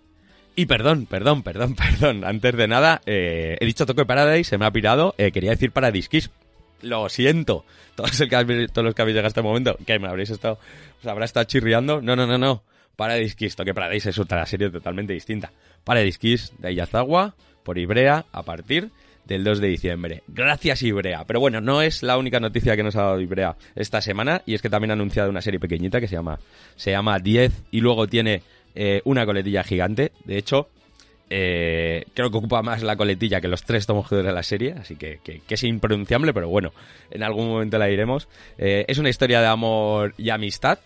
Y 0.58 0.66
perdón, 0.66 1.06
perdón, 1.06 1.44
perdón, 1.44 1.74
perdón. 1.76 2.24
Antes 2.24 2.56
de 2.56 2.66
nada, 2.66 3.00
eh, 3.06 3.56
he 3.60 3.64
dicho 3.64 3.86
Toque 3.86 4.04
Paradise, 4.04 4.50
se 4.50 4.58
me 4.58 4.66
ha 4.66 4.72
pirado. 4.72 5.14
Eh, 5.16 5.30
quería 5.30 5.50
decir 5.50 5.70
Paradise 5.70 6.08
Kiss. 6.08 6.30
Lo 6.82 7.08
siento. 7.08 7.64
Todos, 7.94 8.20
el 8.20 8.28
los 8.28 8.94
que 8.94 9.02
habéis 9.02 9.14
llegado 9.14 9.28
hasta 9.28 9.40
este 9.40 9.42
momento, 9.42 9.76
que 9.86 9.98
me 10.00 10.08
habréis 10.08 10.30
estado, 10.30 10.58
os 11.00 11.06
habrá 11.06 11.24
estado 11.24 11.44
chirriando. 11.44 12.00
No, 12.00 12.16
no, 12.16 12.26
no, 12.26 12.38
no. 12.38 12.62
Paradise 12.98 13.36
Kiss. 13.36 13.54
Toque 13.54 13.72
Paradise 13.74 14.10
es 14.10 14.18
otra 14.18 14.44
serie 14.44 14.70
totalmente 14.70 15.12
distinta. 15.12 15.52
Paradise 15.84 16.18
Kiss 16.18 16.52
de 16.58 16.68
Ayazawa 16.68 17.36
por 17.62 17.78
Ibrea 17.78 18.26
a 18.32 18.42
partir 18.42 18.90
del 19.24 19.44
2 19.44 19.60
de 19.60 19.68
diciembre. 19.68 20.22
Gracias 20.26 20.82
Ibrea. 20.82 21.24
Pero 21.24 21.38
bueno, 21.38 21.60
no 21.60 21.80
es 21.80 22.02
la 22.02 22.18
única 22.18 22.40
noticia 22.40 22.74
que 22.74 22.82
nos 22.82 22.96
ha 22.96 23.02
dado 23.02 23.20
Ibrea 23.20 23.54
esta 23.76 24.00
semana 24.00 24.42
y 24.46 24.54
es 24.54 24.62
que 24.62 24.68
también 24.68 24.90
ha 24.90 24.94
anunciado 24.94 25.30
una 25.30 25.42
serie 25.42 25.60
pequeñita 25.60 26.00
que 26.00 26.08
se 26.08 26.16
llama 26.16 26.40
se 26.74 26.90
llama 26.90 27.20
10 27.20 27.52
y 27.70 27.80
luego 27.80 28.08
tiene 28.08 28.42
eh, 28.74 29.00
una 29.04 29.24
coletilla 29.24 29.62
gigante. 29.62 30.10
De 30.24 30.36
hecho, 30.36 30.68
eh, 31.30 32.04
creo 32.14 32.32
que 32.32 32.38
ocupa 32.38 32.62
más 32.62 32.82
la 32.82 32.96
coletilla 32.96 33.40
que 33.40 33.46
los 33.46 33.62
tres 33.62 33.86
tomos 33.86 34.10
de 34.10 34.24
la 34.24 34.42
serie, 34.42 34.72
así 34.72 34.96
que, 34.96 35.20
es 35.48 35.62
impronunciable, 35.62 36.34
pero 36.34 36.48
bueno, 36.48 36.72
en 37.12 37.22
algún 37.22 37.46
momento 37.46 37.78
la 37.78 37.90
iremos. 37.90 38.26
Eh, 38.56 38.86
es 38.88 38.98
una 38.98 39.08
historia 39.08 39.40
de 39.40 39.46
amor 39.46 40.14
y 40.18 40.30
amistad. 40.30 40.80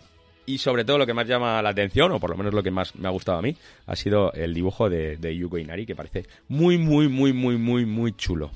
Y 0.45 0.59
sobre 0.59 0.85
todo 0.85 0.99
lo 0.99 1.07
que 1.07 1.15
más 1.15 1.27
llama 1.27 1.63
la 1.63 1.71
atención, 1.71 2.11
o 2.13 2.21
por 2.21 2.31
lo 2.31 2.37
menos 2.37 2.53
lo 2.53 2.63
que 2.63 2.71
más 2.71 2.95
me 2.97 3.07
ha 3.07 3.11
gustado 3.11 3.39
a 3.39 3.43
mí, 3.43 3.57
ha 3.87 3.95
sido 3.95 4.33
el 4.33 4.55
dibujo 4.55 4.91
de, 4.91 5.17
de 5.17 5.37
Yuko 5.37 5.59
Inari, 5.59 5.87
que 5.87 5.95
parece 5.95 6.27
muy, 6.49 6.79
muy, 6.79 7.09
muy, 7.09 7.33
muy, 7.33 7.57
muy, 7.57 7.87
muy 7.87 8.13
chulo. 8.17 8.51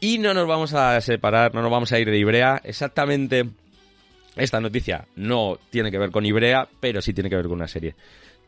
Y 0.00 0.18
no 0.18 0.34
nos 0.34 0.48
vamos 0.48 0.74
a 0.74 1.00
separar, 1.00 1.54
no 1.54 1.62
nos 1.62 1.70
vamos 1.70 1.92
a 1.92 1.98
ir 1.98 2.10
de 2.10 2.18
Ibrea. 2.18 2.60
Exactamente, 2.64 3.44
esta 4.36 4.60
noticia 4.60 5.06
no 5.16 5.58
tiene 5.70 5.90
que 5.90 5.98
ver 5.98 6.10
con 6.10 6.24
Ibrea, 6.24 6.66
pero 6.80 7.02
sí 7.02 7.12
tiene 7.12 7.30
que 7.30 7.36
ver 7.36 7.46
con 7.46 7.54
una 7.54 7.68
serie 7.68 7.94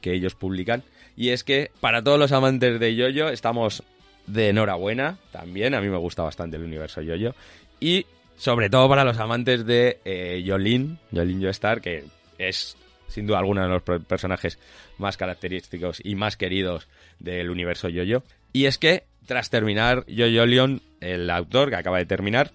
que 0.00 0.12
ellos 0.12 0.34
publican. 0.34 0.82
Y 1.16 1.28
es 1.28 1.44
que 1.44 1.70
para 1.80 2.02
todos 2.02 2.18
los 2.18 2.32
amantes 2.32 2.80
de 2.80 2.94
Yoyo 2.96 3.28
estamos 3.28 3.84
de 4.26 4.48
enhorabuena 4.48 5.18
también. 5.30 5.74
A 5.74 5.80
mí 5.80 5.88
me 5.88 5.98
gusta 5.98 6.22
bastante 6.22 6.56
el 6.56 6.64
universo 6.64 7.02
Yoyo. 7.02 7.34
Y 7.78 8.06
sobre 8.36 8.70
todo 8.70 8.88
para 8.88 9.04
los 9.04 9.18
amantes 9.18 9.64
de 9.64 10.00
eh, 10.04 10.42
Yolin, 10.44 10.98
Yolin 11.12 11.42
Joestar, 11.42 11.80
que 11.80 12.04
es 12.38 12.76
sin 13.08 13.26
duda 13.26 13.38
alguna 13.38 13.62
de 13.62 13.68
los 13.68 13.82
personajes 13.82 14.58
más 14.98 15.16
característicos 15.16 16.00
y 16.02 16.14
más 16.14 16.36
queridos 16.36 16.88
del 17.18 17.50
universo 17.50 17.88
Yoyo. 17.88 18.22
Y 18.52 18.66
es 18.66 18.78
que 18.78 19.04
tras 19.26 19.50
terminar 19.50 20.04
Yoyo 20.06 20.46
Leon, 20.46 20.82
el 21.00 21.30
autor 21.30 21.70
que 21.70 21.76
acaba 21.76 21.98
de 21.98 22.06
terminar, 22.06 22.50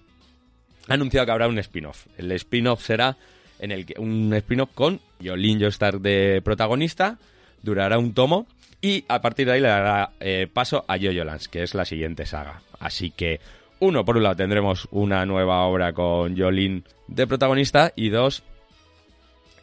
ha 0.88 0.94
anunciado 0.94 1.26
que 1.26 1.32
habrá 1.32 1.48
un 1.48 1.58
spin-off. 1.58 2.06
El 2.18 2.32
spin-off 2.32 2.84
será 2.84 3.16
en 3.58 3.72
el 3.72 3.86
que 3.86 4.00
un 4.00 4.32
spin-off 4.34 4.70
con 4.74 5.00
Yolin 5.20 5.60
Joestar 5.60 6.00
de 6.00 6.40
protagonista 6.42 7.18
durará 7.62 7.98
un 7.98 8.14
tomo 8.14 8.46
y 8.80 9.04
a 9.08 9.20
partir 9.20 9.46
de 9.46 9.52
ahí 9.52 9.60
le 9.60 9.68
dará 9.68 10.12
eh, 10.20 10.48
paso 10.52 10.84
a 10.88 10.96
Jojo 10.96 11.24
Lance, 11.24 11.48
que 11.50 11.62
es 11.62 11.74
la 11.74 11.84
siguiente 11.84 12.24
saga. 12.24 12.62
Así 12.78 13.10
que, 13.10 13.40
uno, 13.80 14.04
por 14.04 14.16
un 14.16 14.22
lado 14.22 14.36
tendremos 14.36 14.88
una 14.90 15.26
nueva 15.26 15.62
obra 15.64 15.92
con 15.92 16.36
Jolin 16.36 16.84
de 17.06 17.26
protagonista 17.26 17.92
y 17.94 18.08
dos, 18.08 18.42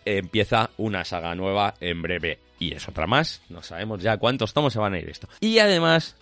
empieza 0.07 0.69
una 0.77 1.03
saga 1.03 1.35
nueva 1.35 1.73
en 1.81 2.01
breve. 2.01 2.39
Y 2.59 2.73
es 2.73 2.87
otra 2.87 3.07
más, 3.07 3.41
no 3.49 3.61
sabemos 3.61 4.01
ya 4.01 4.17
cuántos 4.17 4.53
tomos 4.53 4.73
se 4.73 4.79
van 4.79 4.93
a 4.93 4.99
ir 4.99 5.09
esto. 5.09 5.27
Y 5.41 5.59
además, 5.59 6.15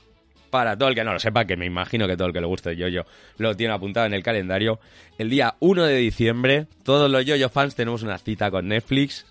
para 0.50 0.77
todo 0.77 0.89
el 0.89 0.96
que 0.96 1.04
no 1.04 1.13
lo 1.13 1.20
sepa, 1.20 1.46
que 1.46 1.56
me 1.56 1.65
imagino 1.65 2.08
que 2.08 2.18
todo 2.18 2.27
el 2.27 2.34
que 2.34 2.42
le 2.42 2.48
guste 2.48 2.75
Jojo 2.75 3.08
lo 3.38 3.56
tiene 3.56 3.74
apuntado 3.74 4.06
en 4.06 4.13
el 4.13 4.24
calendario, 4.24 4.80
el 5.18 5.30
día 5.30 5.56
1 5.60 5.86
de 5.86 5.98
diciembre, 5.98 6.68
todos 6.84 7.10
los 7.10 7.25
Jojo 7.25 7.50
fans 7.50 7.75
tenemos 7.75 8.04
una 8.04 8.18
cita 8.18 8.51
con 8.51 8.68
Netflix 8.68 9.25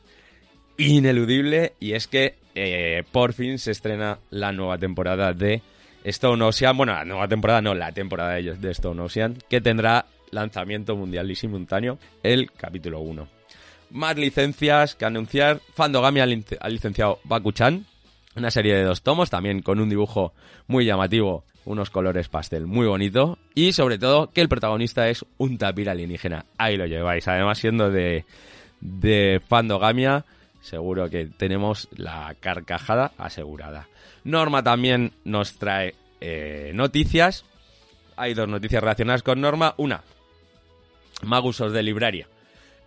ineludible 0.76 1.74
y 1.78 1.92
es 1.92 2.06
que 2.06 2.36
eh, 2.54 3.04
por 3.12 3.32
fin 3.32 3.58
se 3.58 3.72
estrena 3.72 4.18
la 4.30 4.52
nueva 4.52 4.78
temporada 4.78 5.32
de 5.32 5.62
Stone 6.04 6.44
Ocean. 6.44 6.76
Bueno, 6.76 6.92
la 6.92 7.04
nueva 7.04 7.28
temporada 7.28 7.60
no, 7.60 7.74
la 7.74 7.92
temporada 7.92 8.34
de, 8.34 8.54
de 8.54 8.70
Stone 8.70 9.00
Ocean, 9.02 9.36
que 9.48 9.60
tendrá 9.60 10.06
lanzamiento 10.30 10.96
mundial 10.96 11.30
y 11.30 11.34
simultáneo 11.34 11.98
el 12.22 12.50
capítulo 12.52 13.00
1. 13.00 13.33
Más 13.94 14.16
licencias 14.16 14.96
que 14.96 15.04
anunciar. 15.04 15.60
Fandogami 15.72 16.18
ha, 16.18 16.26
licenciado 16.26 17.20
Bakuchan, 17.22 17.86
una 18.34 18.50
serie 18.50 18.74
de 18.74 18.82
dos 18.82 19.02
tomos, 19.02 19.30
también 19.30 19.62
con 19.62 19.78
un 19.78 19.88
dibujo 19.88 20.32
muy 20.66 20.84
llamativo, 20.84 21.44
unos 21.64 21.90
colores 21.90 22.28
pastel 22.28 22.66
muy 22.66 22.88
bonito. 22.88 23.38
Y 23.54 23.72
sobre 23.72 24.00
todo 24.00 24.32
que 24.32 24.40
el 24.40 24.48
protagonista 24.48 25.08
es 25.08 25.24
un 25.38 25.58
tapir 25.58 25.88
alienígena. 25.88 26.44
Ahí 26.58 26.76
lo 26.76 26.86
lleváis. 26.86 27.28
Además, 27.28 27.58
siendo 27.58 27.88
de, 27.88 28.24
de 28.80 29.40
Fandogamia, 29.46 30.24
seguro 30.60 31.08
que 31.08 31.26
tenemos 31.26 31.86
la 31.94 32.34
carcajada 32.40 33.12
asegurada. 33.16 33.86
Norma 34.24 34.64
también 34.64 35.12
nos 35.22 35.52
trae 35.52 35.94
eh, 36.20 36.72
noticias. 36.74 37.44
Hay 38.16 38.34
dos 38.34 38.48
noticias 38.48 38.82
relacionadas 38.82 39.22
con 39.22 39.40
Norma. 39.40 39.74
Una, 39.76 40.02
Magusos 41.22 41.72
de 41.72 41.84
Libraria. 41.84 42.26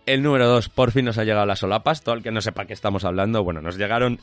El 0.08 0.22
número 0.22 0.48
dos, 0.48 0.70
por 0.70 0.90
fin 0.90 1.04
nos 1.04 1.18
ha 1.18 1.24
llegado 1.24 1.44
las 1.44 1.58
solapas. 1.58 2.02
Todo 2.02 2.14
el 2.14 2.22
que 2.22 2.30
no 2.30 2.40
sepa 2.40 2.64
qué 2.64 2.72
estamos 2.72 3.04
hablando, 3.04 3.44
bueno, 3.44 3.60
nos 3.60 3.76
llegaron 3.76 4.18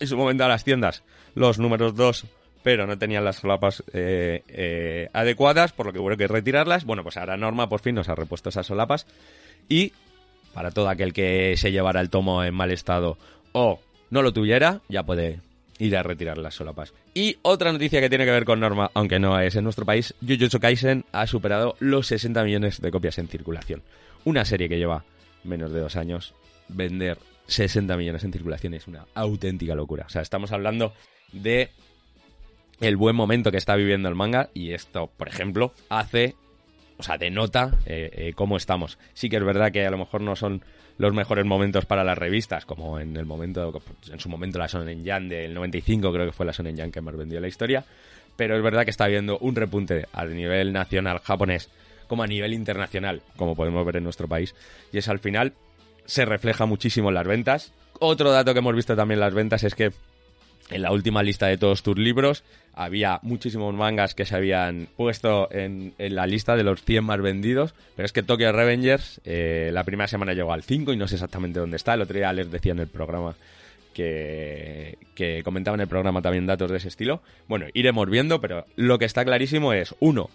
en 0.00 0.06
su 0.06 0.18
momento 0.18 0.44
a 0.44 0.48
las 0.48 0.64
tiendas 0.64 1.02
los 1.34 1.58
números 1.58 1.94
dos, 1.94 2.26
pero 2.62 2.86
no 2.86 2.98
tenían 2.98 3.24
las 3.24 3.36
solapas 3.36 3.82
eh, 3.94 4.42
eh, 4.48 5.08
adecuadas, 5.14 5.72
por 5.72 5.86
lo 5.86 5.92
que 5.94 5.98
hubo 5.98 6.14
que 6.14 6.28
retirarlas. 6.28 6.84
Bueno, 6.84 7.04
pues 7.04 7.16
ahora 7.16 7.38
Norma 7.38 7.70
por 7.70 7.80
fin 7.80 7.94
nos 7.94 8.10
ha 8.10 8.14
repuesto 8.14 8.50
esas 8.50 8.66
solapas. 8.66 9.06
Y 9.66 9.94
para 10.52 10.72
todo 10.72 10.90
aquel 10.90 11.14
que 11.14 11.56
se 11.56 11.72
llevara 11.72 12.02
el 12.02 12.10
tomo 12.10 12.44
en 12.44 12.52
mal 12.52 12.70
estado 12.70 13.16
o 13.52 13.80
no 14.10 14.20
lo 14.20 14.34
tuviera, 14.34 14.82
ya 14.90 15.04
puede 15.04 15.40
ir 15.78 15.96
a 15.96 16.02
retirar 16.02 16.36
las 16.36 16.54
solapas. 16.54 16.92
Y 17.14 17.38
otra 17.40 17.72
noticia 17.72 18.02
que 18.02 18.10
tiene 18.10 18.26
que 18.26 18.30
ver 18.30 18.44
con 18.44 18.60
Norma, 18.60 18.90
aunque 18.92 19.18
no 19.18 19.40
es 19.40 19.56
en 19.56 19.64
nuestro 19.64 19.86
país, 19.86 20.14
Jujutsu 20.20 20.60
Kaisen 20.60 21.06
ha 21.12 21.26
superado 21.26 21.76
los 21.78 22.08
60 22.08 22.44
millones 22.44 22.82
de 22.82 22.90
copias 22.90 23.16
en 23.16 23.28
circulación. 23.28 23.82
Una 24.24 24.44
serie 24.44 24.68
que 24.68 24.78
lleva 24.78 25.04
menos 25.44 25.72
de 25.72 25.80
dos 25.80 25.96
años, 25.96 26.34
vender 26.68 27.18
60 27.46 27.96
millones 27.96 28.24
en 28.24 28.32
circulación 28.32 28.74
es 28.74 28.86
una 28.86 29.06
auténtica 29.14 29.74
locura. 29.74 30.04
O 30.06 30.10
sea, 30.10 30.22
estamos 30.22 30.52
hablando 30.52 30.92
de 31.32 31.70
el 32.80 32.96
buen 32.96 33.16
momento 33.16 33.50
que 33.50 33.56
está 33.56 33.74
viviendo 33.76 34.08
el 34.08 34.14
manga 34.14 34.50
y 34.54 34.72
esto, 34.72 35.10
por 35.16 35.28
ejemplo, 35.28 35.72
hace 35.88 36.34
o 36.98 37.02
sea, 37.02 37.16
denota 37.16 37.78
eh, 37.86 38.10
eh, 38.12 38.32
cómo 38.34 38.56
estamos. 38.56 38.98
Sí 39.14 39.28
que 39.28 39.36
es 39.36 39.44
verdad 39.44 39.70
que 39.72 39.86
a 39.86 39.90
lo 39.90 39.98
mejor 39.98 40.20
no 40.20 40.34
son 40.34 40.62
los 40.98 41.14
mejores 41.14 41.46
momentos 41.46 41.86
para 41.86 42.02
las 42.02 42.18
revistas, 42.18 42.66
como 42.66 42.98
en 42.98 43.16
el 43.16 43.24
momento, 43.24 43.80
en 44.10 44.18
su 44.18 44.28
momento 44.28 44.58
la 44.58 44.66
Sonen 44.66 45.04
Yan 45.04 45.28
del 45.28 45.54
95, 45.54 46.12
creo 46.12 46.26
que 46.26 46.32
fue 46.32 46.44
la 46.44 46.52
Sonen 46.52 46.76
Yan 46.76 46.90
que 46.90 47.00
más 47.00 47.16
vendió 47.16 47.40
la 47.40 47.46
historia, 47.46 47.84
pero 48.36 48.56
es 48.56 48.62
verdad 48.62 48.84
que 48.84 48.90
está 48.90 49.04
habiendo 49.04 49.38
un 49.38 49.54
repunte 49.54 50.06
a 50.12 50.24
nivel 50.24 50.72
nacional 50.72 51.20
japonés 51.20 51.70
como 52.08 52.24
a 52.24 52.26
nivel 52.26 52.52
internacional, 52.52 53.22
como 53.36 53.54
podemos 53.54 53.86
ver 53.86 53.96
en 53.96 54.04
nuestro 54.04 54.26
país, 54.26 54.54
y 54.92 54.98
es 54.98 55.08
al 55.08 55.20
final 55.20 55.52
se 56.06 56.24
refleja 56.24 56.66
muchísimo 56.66 57.10
en 57.10 57.14
las 57.14 57.26
ventas. 57.26 57.72
Otro 58.00 58.32
dato 58.32 58.52
que 58.52 58.58
hemos 58.58 58.74
visto 58.74 58.96
también 58.96 59.18
en 59.18 59.20
las 59.20 59.34
ventas 59.34 59.62
es 59.62 59.74
que 59.74 59.92
en 60.70 60.82
la 60.82 60.92
última 60.92 61.22
lista 61.22 61.46
de 61.46 61.58
todos 61.58 61.82
tus 61.82 61.98
libros 61.98 62.44
había 62.74 63.18
muchísimos 63.22 63.74
mangas 63.74 64.14
que 64.14 64.24
se 64.24 64.36
habían 64.36 64.88
puesto 64.96 65.48
en, 65.50 65.94
la 65.98 66.26
lista 66.26 66.56
de 66.56 66.62
los 66.62 66.82
100 66.82 67.04
más 67.04 67.20
vendidos, 67.20 67.74
pero 67.96 68.06
es 68.06 68.12
que 68.12 68.22
Tokyo 68.22 68.52
Revengers 68.52 69.20
eh, 69.24 69.70
la 69.72 69.84
primera 69.84 70.08
semana 70.08 70.32
llegó 70.32 70.52
al 70.52 70.62
5 70.62 70.92
y 70.92 70.96
no 70.96 71.08
sé 71.08 71.16
exactamente 71.16 71.58
dónde 71.58 71.76
está. 71.76 71.94
El 71.94 72.02
otro 72.02 72.16
día 72.16 72.32
les 72.32 72.50
decía 72.50 72.72
en 72.72 72.78
el 72.78 72.86
programa 72.86 73.34
que, 73.94 74.98
que 75.14 75.42
comentaba 75.42 75.74
en 75.74 75.80
el 75.80 75.88
programa 75.88 76.22
también 76.22 76.46
datos 76.46 76.70
de 76.70 76.76
ese 76.76 76.88
estilo. 76.88 77.20
Bueno, 77.48 77.66
iremos 77.74 78.08
viendo, 78.08 78.40
pero 78.40 78.64
lo 78.76 78.98
que 78.98 79.06
está 79.06 79.24
clarísimo 79.24 79.72
es, 79.72 79.94
uno, 79.98 80.30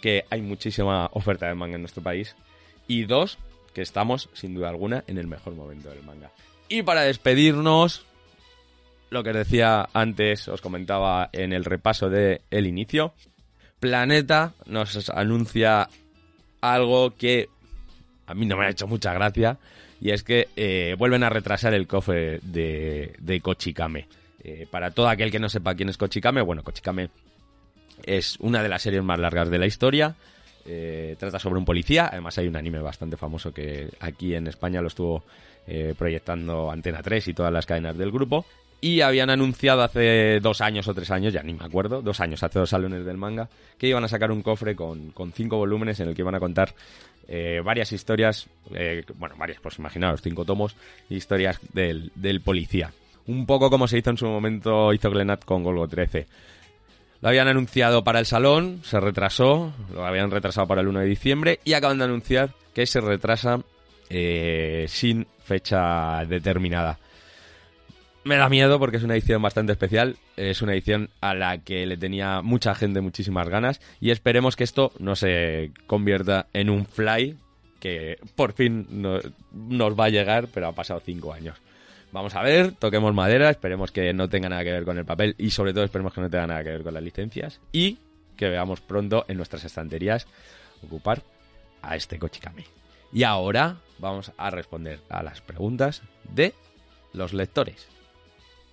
que 0.00 0.24
hay 0.30 0.42
muchísima 0.42 1.08
oferta 1.12 1.46
de 1.46 1.54
manga 1.54 1.76
en 1.76 1.82
nuestro 1.82 2.02
país 2.02 2.36
y 2.86 3.04
dos, 3.04 3.38
que 3.74 3.82
estamos, 3.82 4.28
sin 4.32 4.54
duda 4.54 4.68
alguna, 4.68 5.04
en 5.06 5.18
el 5.18 5.26
mejor 5.26 5.54
momento 5.54 5.90
del 5.90 6.02
manga. 6.02 6.30
Y 6.68 6.82
para 6.82 7.02
despedirnos, 7.02 8.04
lo 9.10 9.22
que 9.22 9.32
decía 9.32 9.88
antes, 9.92 10.48
os 10.48 10.60
comentaba 10.60 11.30
en 11.32 11.52
el 11.52 11.64
repaso 11.64 12.08
de 12.08 12.42
el 12.50 12.66
inicio, 12.66 13.14
Planeta 13.80 14.54
nos 14.66 15.08
anuncia 15.10 15.88
algo 16.60 17.14
que 17.14 17.48
a 18.26 18.34
mí 18.34 18.44
no 18.44 18.56
me 18.56 18.66
ha 18.66 18.70
hecho 18.70 18.86
mucha 18.86 19.14
gracia, 19.14 19.58
y 20.00 20.10
es 20.10 20.22
que 20.22 20.48
eh, 20.56 20.94
vuelven 20.98 21.22
a 21.24 21.30
retrasar 21.30 21.74
el 21.74 21.86
cofre 21.86 22.40
de, 22.42 23.14
de 23.18 23.40
Kochikame. 23.40 24.06
Eh, 24.44 24.66
para 24.70 24.90
todo 24.90 25.08
aquel 25.08 25.30
que 25.30 25.38
no 25.38 25.48
sepa 25.48 25.74
quién 25.74 25.88
es 25.88 25.96
Kochikame, 25.96 26.42
bueno, 26.42 26.62
Kochikame 26.62 27.10
es 28.04 28.36
una 28.40 28.62
de 28.62 28.68
las 28.68 28.82
series 28.82 29.02
más 29.02 29.18
largas 29.18 29.50
de 29.50 29.58
la 29.58 29.66
historia. 29.66 30.14
Eh, 30.66 31.16
trata 31.18 31.38
sobre 31.38 31.58
un 31.58 31.64
policía. 31.64 32.08
Además, 32.10 32.36
hay 32.38 32.48
un 32.48 32.56
anime 32.56 32.80
bastante 32.80 33.16
famoso 33.16 33.52
que 33.52 33.88
aquí 34.00 34.34
en 34.34 34.46
España 34.46 34.80
lo 34.80 34.88
estuvo 34.88 35.24
proyectando 35.98 36.70
Antena 36.70 37.02
3 37.02 37.28
y 37.28 37.34
todas 37.34 37.52
las 37.52 37.66
cadenas 37.66 37.98
del 37.98 38.10
grupo. 38.10 38.46
Y 38.80 39.00
habían 39.00 39.28
anunciado 39.28 39.82
hace 39.82 40.38
dos 40.40 40.60
años 40.60 40.86
o 40.86 40.94
tres 40.94 41.10
años, 41.10 41.32
ya 41.32 41.42
ni 41.42 41.52
me 41.52 41.64
acuerdo, 41.64 42.00
dos 42.00 42.20
años, 42.20 42.42
hace 42.44 42.60
dos 42.60 42.70
salones 42.70 43.04
del 43.04 43.16
manga, 43.16 43.48
que 43.76 43.88
iban 43.88 44.04
a 44.04 44.08
sacar 44.08 44.30
un 44.30 44.42
cofre 44.42 44.76
con, 44.76 45.12
cinco 45.34 45.56
volúmenes 45.56 45.98
en 45.98 46.08
el 46.08 46.14
que 46.14 46.22
iban 46.22 46.36
a 46.36 46.40
contar 46.40 46.74
eh, 47.26 47.60
varias 47.64 47.90
historias, 47.90 48.46
eh, 48.72 49.04
bueno, 49.16 49.34
varias, 49.36 49.60
pues 49.60 49.78
imaginaos, 49.80 50.22
cinco 50.22 50.44
tomos, 50.44 50.76
historias 51.10 51.58
del, 51.72 52.12
del, 52.14 52.40
policía. 52.40 52.92
Un 53.26 53.46
poco 53.46 53.68
como 53.68 53.88
se 53.88 53.98
hizo 53.98 54.10
en 54.10 54.16
su 54.16 54.26
momento, 54.26 54.92
hizo 54.92 55.10
Glenat 55.10 55.44
con 55.44 55.64
Golgo 55.64 55.88
13. 55.88 56.28
Lo 57.20 57.28
habían 57.28 57.48
anunciado 57.48 58.04
para 58.04 58.20
el 58.20 58.26
salón, 58.26 58.80
se 58.84 59.00
retrasó, 59.00 59.72
lo 59.92 60.06
habían 60.06 60.30
retrasado 60.30 60.68
para 60.68 60.82
el 60.82 60.88
1 60.88 61.00
de 61.00 61.06
diciembre 61.06 61.60
y 61.64 61.72
acaban 61.72 61.98
de 61.98 62.04
anunciar 62.04 62.50
que 62.74 62.86
se 62.86 63.00
retrasa 63.00 63.60
eh, 64.08 64.86
sin 64.88 65.26
fecha 65.42 66.24
determinada. 66.26 66.98
Me 68.22 68.36
da 68.36 68.48
miedo 68.48 68.78
porque 68.78 68.98
es 68.98 69.02
una 69.02 69.14
edición 69.14 69.42
bastante 69.42 69.72
especial, 69.72 70.16
es 70.36 70.62
una 70.62 70.74
edición 70.74 71.10
a 71.20 71.34
la 71.34 71.58
que 71.58 71.86
le 71.86 71.96
tenía 71.96 72.42
mucha 72.42 72.74
gente 72.74 73.00
muchísimas 73.00 73.48
ganas 73.48 73.80
y 74.00 74.10
esperemos 74.10 74.54
que 74.54 74.64
esto 74.64 74.92
no 74.98 75.16
se 75.16 75.72
convierta 75.86 76.46
en 76.52 76.70
un 76.70 76.86
fly 76.86 77.36
que 77.80 78.18
por 78.36 78.52
fin 78.52 78.86
nos 78.90 79.98
va 79.98 80.06
a 80.06 80.10
llegar, 80.10 80.48
pero 80.52 80.68
ha 80.68 80.72
pasado 80.72 81.00
cinco 81.00 81.32
años. 81.32 81.56
Vamos 82.10 82.34
a 82.34 82.42
ver, 82.42 82.72
toquemos 82.72 83.14
madera, 83.14 83.50
esperemos 83.50 83.92
que 83.92 84.12
no 84.14 84.28
tenga 84.28 84.48
nada 84.48 84.64
que 84.64 84.72
ver 84.72 84.84
con 84.84 84.96
el 84.96 85.04
papel 85.04 85.34
y 85.36 85.50
sobre 85.50 85.74
todo 85.74 85.84
esperemos 85.84 86.14
que 86.14 86.22
no 86.22 86.30
tenga 86.30 86.46
nada 86.46 86.64
que 86.64 86.70
ver 86.70 86.82
con 86.82 86.94
las 86.94 87.02
licencias 87.02 87.60
y 87.70 87.98
que 88.36 88.48
veamos 88.48 88.80
pronto 88.80 89.26
en 89.28 89.36
nuestras 89.36 89.64
estanterías 89.64 90.26
ocupar 90.82 91.22
a 91.82 91.96
este 91.96 92.18
Kochikame. 92.18 92.64
Y 93.12 93.24
ahora 93.24 93.76
vamos 93.98 94.32
a 94.38 94.50
responder 94.50 95.00
a 95.10 95.22
las 95.22 95.40
preguntas 95.42 96.02
de 96.24 96.54
los 97.12 97.34
lectores. 97.34 97.88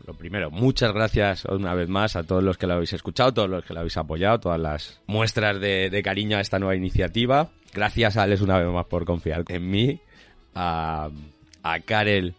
Lo 0.05 0.13
primero, 0.13 0.51
muchas 0.51 0.93
gracias 0.93 1.45
una 1.45 1.73
vez 1.73 1.89
más 1.89 2.15
a 2.15 2.23
todos 2.23 2.43
los 2.43 2.57
que 2.57 2.67
lo 2.67 2.75
habéis 2.75 2.93
escuchado, 2.93 3.33
todos 3.33 3.49
los 3.49 3.65
que 3.65 3.73
lo 3.73 3.79
habéis 3.79 3.97
apoyado, 3.97 4.39
todas 4.39 4.59
las 4.59 5.01
muestras 5.07 5.59
de, 5.59 6.01
cariño 6.03 6.37
a 6.37 6.41
esta 6.41 6.59
nueva 6.59 6.75
iniciativa. 6.75 7.49
Gracias 7.73 8.15
a 8.15 8.23
Alex 8.23 8.41
una 8.41 8.59
vez 8.59 8.67
más 8.67 8.85
por 8.85 9.03
confiar 9.03 9.43
en 9.47 9.69
mí, 9.69 9.99
a, 10.53 11.09
a 11.63 11.79
Karel 11.79 12.35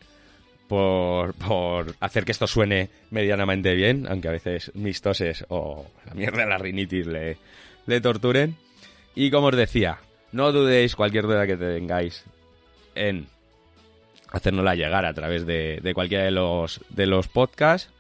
por, 0.68 1.35
por, 1.35 1.94
hacer 2.00 2.24
que 2.24 2.33
esto 2.33 2.46
suene 2.46 2.90
medianamente 3.11 3.74
bien, 3.74 4.07
aunque 4.09 4.29
a 4.29 4.33
veces 4.33 4.72
mis 4.74 5.00
toses 5.00 5.44
o 5.48 5.87
la 6.07 6.14
mierda 6.14 6.42
de 6.42 6.48
la 6.48 6.59
rinitis 6.59 7.07
le, 7.07 7.37
le 7.87 8.00
torturen. 8.00 8.57
Y 9.14 9.31
como 9.31 9.48
os 9.48 9.57
decía, 9.57 9.98
no 10.33 10.52
dudéis 10.52 10.96
cualquier 10.96 11.24
duda 11.24 11.46
que 11.46 11.57
tengáis 11.57 12.24
en 12.94 13.26
hacérnosla 14.31 14.74
llegar 14.74 15.05
a 15.07 15.14
través 15.14 15.46
de, 15.46 15.81
de, 15.83 15.94
cualquiera 15.94 16.24
de 16.24 16.31
los, 16.31 16.81
de 16.90 17.07
los 17.07 17.29
podcasts, 17.29 17.90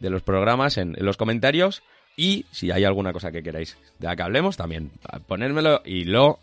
de 0.00 0.10
los 0.10 0.22
programas, 0.22 0.78
en, 0.78 0.96
los 0.98 1.16
comentarios. 1.16 1.82
Y 2.16 2.46
si 2.50 2.70
hay 2.70 2.84
alguna 2.84 3.12
cosa 3.12 3.30
que 3.30 3.42
queráis 3.42 3.78
de 3.98 4.08
la 4.08 4.16
que 4.16 4.22
hablemos, 4.22 4.56
también 4.56 4.90
ponérmelo 5.26 5.80
y 5.84 6.04
lo 6.04 6.38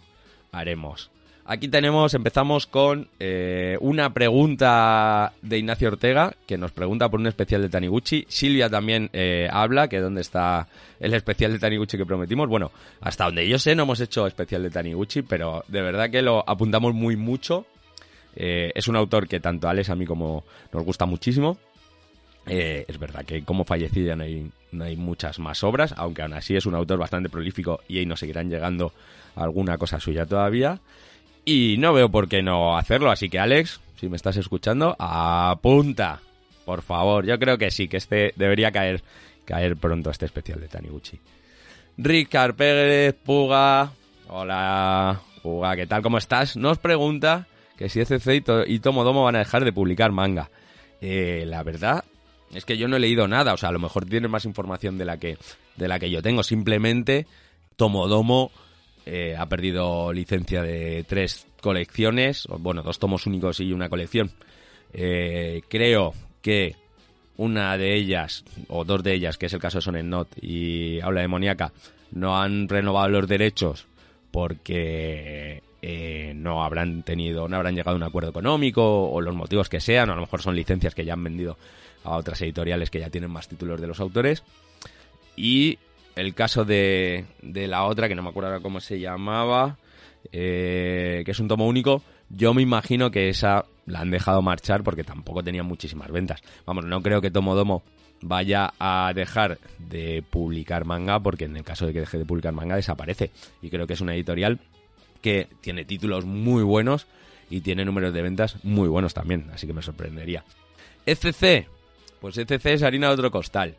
haremos. 0.52 1.12
Aquí 1.50 1.70
tenemos, 1.70 2.14
empezamos 2.14 2.68
con 2.68 3.08
eh, 3.22 3.78
una 3.80 4.14
pregunta 4.14 5.32
de 5.42 5.58
Ignacio 5.58 5.88
Ortega, 5.88 6.36
que 6.46 6.58
nos 6.58 6.74
pregunta 6.74 7.08
por 7.08 7.22
un 7.22 7.28
especial 7.28 7.62
de 7.62 7.70
Taniguchi. 7.70 8.26
Silvia 8.28 8.70
también 8.70 9.10
eh, 9.14 9.48
habla, 9.50 9.88
que 9.88 10.02
dónde 10.02 10.20
está 10.20 10.68
el 11.00 11.14
especial 11.14 11.54
de 11.54 11.60
Taniguchi 11.60 11.98
que 11.98 12.06
prometimos. 12.06 12.50
Bueno, 12.50 12.74
hasta 13.00 13.24
donde 13.24 13.48
yo 13.48 13.60
sé 13.60 13.76
no 13.76 13.84
hemos 13.84 14.02
hecho 14.02 14.28
especial 14.28 14.62
de 14.62 14.72
Taniguchi, 14.72 15.22
pero 15.22 15.64
de 15.70 15.82
verdad 15.82 16.10
que 16.10 16.22
lo 16.22 16.44
apuntamos 16.46 16.94
muy 16.94 17.16
mucho 17.16 17.66
eh, 18.36 18.74
es 18.76 18.90
un 18.90 18.98
autor 18.98 19.26
que 19.26 19.40
tanto 19.40 19.70
a 19.70 19.72
Alex 19.72 19.90
a 19.90 19.96
mí 19.96 20.06
como 20.06 20.44
nos 20.74 20.84
gusta 20.84 21.06
muchísimo. 21.06 21.58
Es 22.46 22.98
verdad 22.98 23.24
que 23.26 23.44
como 23.44 23.64
fallecido 23.64 24.16
no 24.18 24.24
hay, 24.24 24.52
no 24.74 24.84
hay 24.84 24.98
muchas 24.98 25.40
más 25.40 25.64
obras, 25.64 25.94
aunque 25.98 26.24
aún 26.24 26.34
así 26.34 26.58
es 26.58 26.66
un 26.66 26.76
autor 26.76 27.00
bastante 27.00 27.30
prolífico 27.30 27.82
y 27.88 28.00
ahí 28.00 28.06
nos 28.06 28.20
seguirán 28.20 28.50
llegando 28.50 28.92
alguna 29.36 29.78
cosa 29.78 29.98
suya 30.00 30.26
todavía. 30.26 30.82
Y 31.50 31.78
no 31.78 31.94
veo 31.94 32.12
por 32.12 32.28
qué 32.28 32.42
no 32.44 32.78
hacerlo, 32.78 33.10
así 33.10 33.30
que 33.30 33.40
Alex, 33.40 33.80
si 33.98 34.10
me 34.10 34.18
estás 34.18 34.36
escuchando, 34.36 34.98
apunta, 35.00 36.20
por 36.66 36.82
favor. 36.82 37.26
Yo 37.26 37.40
creo 37.40 37.58
que 37.58 37.72
sí, 37.72 37.88
que 37.88 37.96
este 37.96 38.34
debería 38.36 38.70
caer, 38.74 39.02
caer 39.46 39.78
pronto 39.78 40.10
este 40.10 40.26
especial 40.26 40.60
de 40.60 40.68
Taniguchi. 40.68 41.18
Rick 42.00 42.36
Pérez, 42.54 43.16
Puga, 43.24 43.94
hola, 44.28 45.22
Puga, 45.42 45.78
¿qué 45.78 45.88
tal? 45.88 46.02
¿Cómo 46.02 46.18
estás? 46.18 46.58
Nos 46.58 46.80
pregunta 46.80 47.48
que 47.78 47.88
si 47.88 48.02
ECC 48.02 48.44
y, 48.68 48.80
Tomodomo 48.80 49.24
van 49.24 49.38
a 49.38 49.40
dejar 49.40 49.64
de 49.64 49.72
publicar 49.72 50.12
manga. 50.12 50.50
Eh, 51.00 51.46
la 51.48 51.64
verdad 51.64 52.04
es 52.54 52.66
que 52.66 52.78
yo 52.78 52.90
no 52.90 52.98
he 52.98 53.00
leído 53.00 53.26
nada, 53.26 53.54
o 53.54 53.58
sea, 53.58 53.70
a 53.70 53.72
lo 53.72 53.80
mejor 53.80 54.04
tiene 54.04 54.28
más 54.28 54.44
información 54.44 54.98
de 54.98 55.06
la 55.06 55.16
que, 55.18 55.38
de 55.78 55.88
la 55.88 55.98
que 55.98 56.10
yo 56.10 56.22
tengo. 56.22 56.44
Simplemente 56.44 57.26
Tomodomo 57.78 58.52
eh, 59.10 59.36
ha 59.38 59.46
perdido 59.48 60.12
licencia 60.12 60.62
de 60.62 61.06
tres 61.08 61.48
colecciones, 61.62 62.46
bueno, 62.60 62.84
dos 62.84 63.00
tomos 63.00 63.26
únicos 63.26 63.62
y 63.62 63.72
una 63.72 63.88
colección. 63.88 64.32
Eh, 64.94 65.62
creo 65.70 66.14
que 66.42 66.76
una 67.38 67.78
de 67.78 67.96
ellas, 67.96 68.44
o 68.68 68.84
dos 68.84 69.04
de 69.04 69.14
ellas, 69.14 69.38
que 69.38 69.46
es 69.46 69.54
el 69.54 69.62
caso 69.62 69.78
de 69.78 69.84
Sonen 69.84 70.10
Not 70.10 70.28
y 70.42 71.00
Habla 71.00 71.22
Demoníaca, 71.22 71.72
no 72.12 72.42
han 72.42 72.68
renovado 72.68 73.08
los 73.08 73.30
derechos 73.30 73.88
porque 74.32 75.64
eh, 75.82 76.34
no 76.36 76.64
habrán 76.66 77.04
tenido, 77.04 77.48
no 77.48 77.56
habrán 77.56 77.76
llegado 77.76 77.96
a 77.96 77.98
un 77.98 78.04
acuerdo 78.04 78.32
económico 78.32 79.10
o 79.10 79.22
los 79.22 79.36
motivos 79.36 79.70
que 79.70 79.80
sean, 79.80 80.10
o 80.10 80.14
a 80.14 80.16
lo 80.16 80.22
mejor 80.22 80.42
son 80.42 80.56
licencias 80.56 80.94
que 80.94 81.06
ya 81.06 81.14
han 81.14 81.24
vendido 81.24 81.58
a 82.04 82.18
otras 82.18 82.42
editoriales 82.42 82.90
que 82.90 83.00
ya 83.00 83.10
tienen 83.10 83.32
más 83.32 83.48
títulos 83.48 83.80
de 83.80 83.88
los 83.88 84.02
autores. 84.02 84.44
Y 85.38 85.80
el 86.18 86.34
caso 86.34 86.66
de, 86.66 87.26
de 87.42 87.68
la 87.68 87.86
otra, 87.86 88.08
que 88.08 88.16
no 88.16 88.24
me 88.24 88.30
acuerdo 88.30 88.50
ahora 88.50 88.62
cómo 88.62 88.80
se 88.80 89.00
llamaba, 89.00 89.78
eh, 90.32 91.22
que 91.26 91.32
es 91.32 91.40
un 91.40 91.48
tomo 91.48 91.68
único, 91.68 92.02
yo 92.30 92.54
me 92.54 92.62
imagino 92.62 93.12
que 93.12 93.30
esa 93.30 93.66
la 93.86 94.02
han 94.02 94.12
dejado 94.12 94.42
marchar 94.42 94.84
porque 94.84 95.04
tampoco 95.04 95.44
tenía 95.44 95.64
muchísimas 95.64 96.12
ventas. 96.12 96.42
Vamos, 96.66 96.86
no 96.86 97.02
creo 97.02 97.22
que 97.22 97.32
Tomodomo 97.32 97.84
vaya 98.22 98.74
a 98.80 99.12
dejar 99.14 99.60
de 99.78 100.24
publicar 100.30 100.86
manga 100.86 101.20
porque 101.20 101.46
en 101.46 101.56
el 101.56 101.64
caso 101.64 101.86
de 101.86 101.94
que 101.94 102.02
deje 102.02 102.18
de 102.18 102.26
publicar 102.26 102.54
manga 102.54 102.76
desaparece. 102.76 103.32
Y 103.62 103.70
creo 103.70 103.88
que 103.88 103.94
es 103.94 104.02
una 104.02 104.14
editorial 104.14 104.60
que 105.22 105.48
tiene 105.62 105.86
títulos 105.86 106.26
muy 106.26 106.64
buenos 106.64 107.08
y 107.50 107.62
tiene 107.62 107.86
números 107.86 108.14
de 108.14 108.22
ventas 108.22 108.58
muy 108.64 108.90
buenos 108.90 109.14
también, 109.14 109.50
así 109.54 109.68
que 109.68 109.74
me 109.74 109.82
sorprendería. 109.82 110.44
ECC, 111.06 111.68
pues 112.20 112.38
ECC 112.38 112.66
es 112.66 112.84
harina 112.84 113.08
de 113.08 113.14
otro 113.14 113.32
costal. 113.32 113.76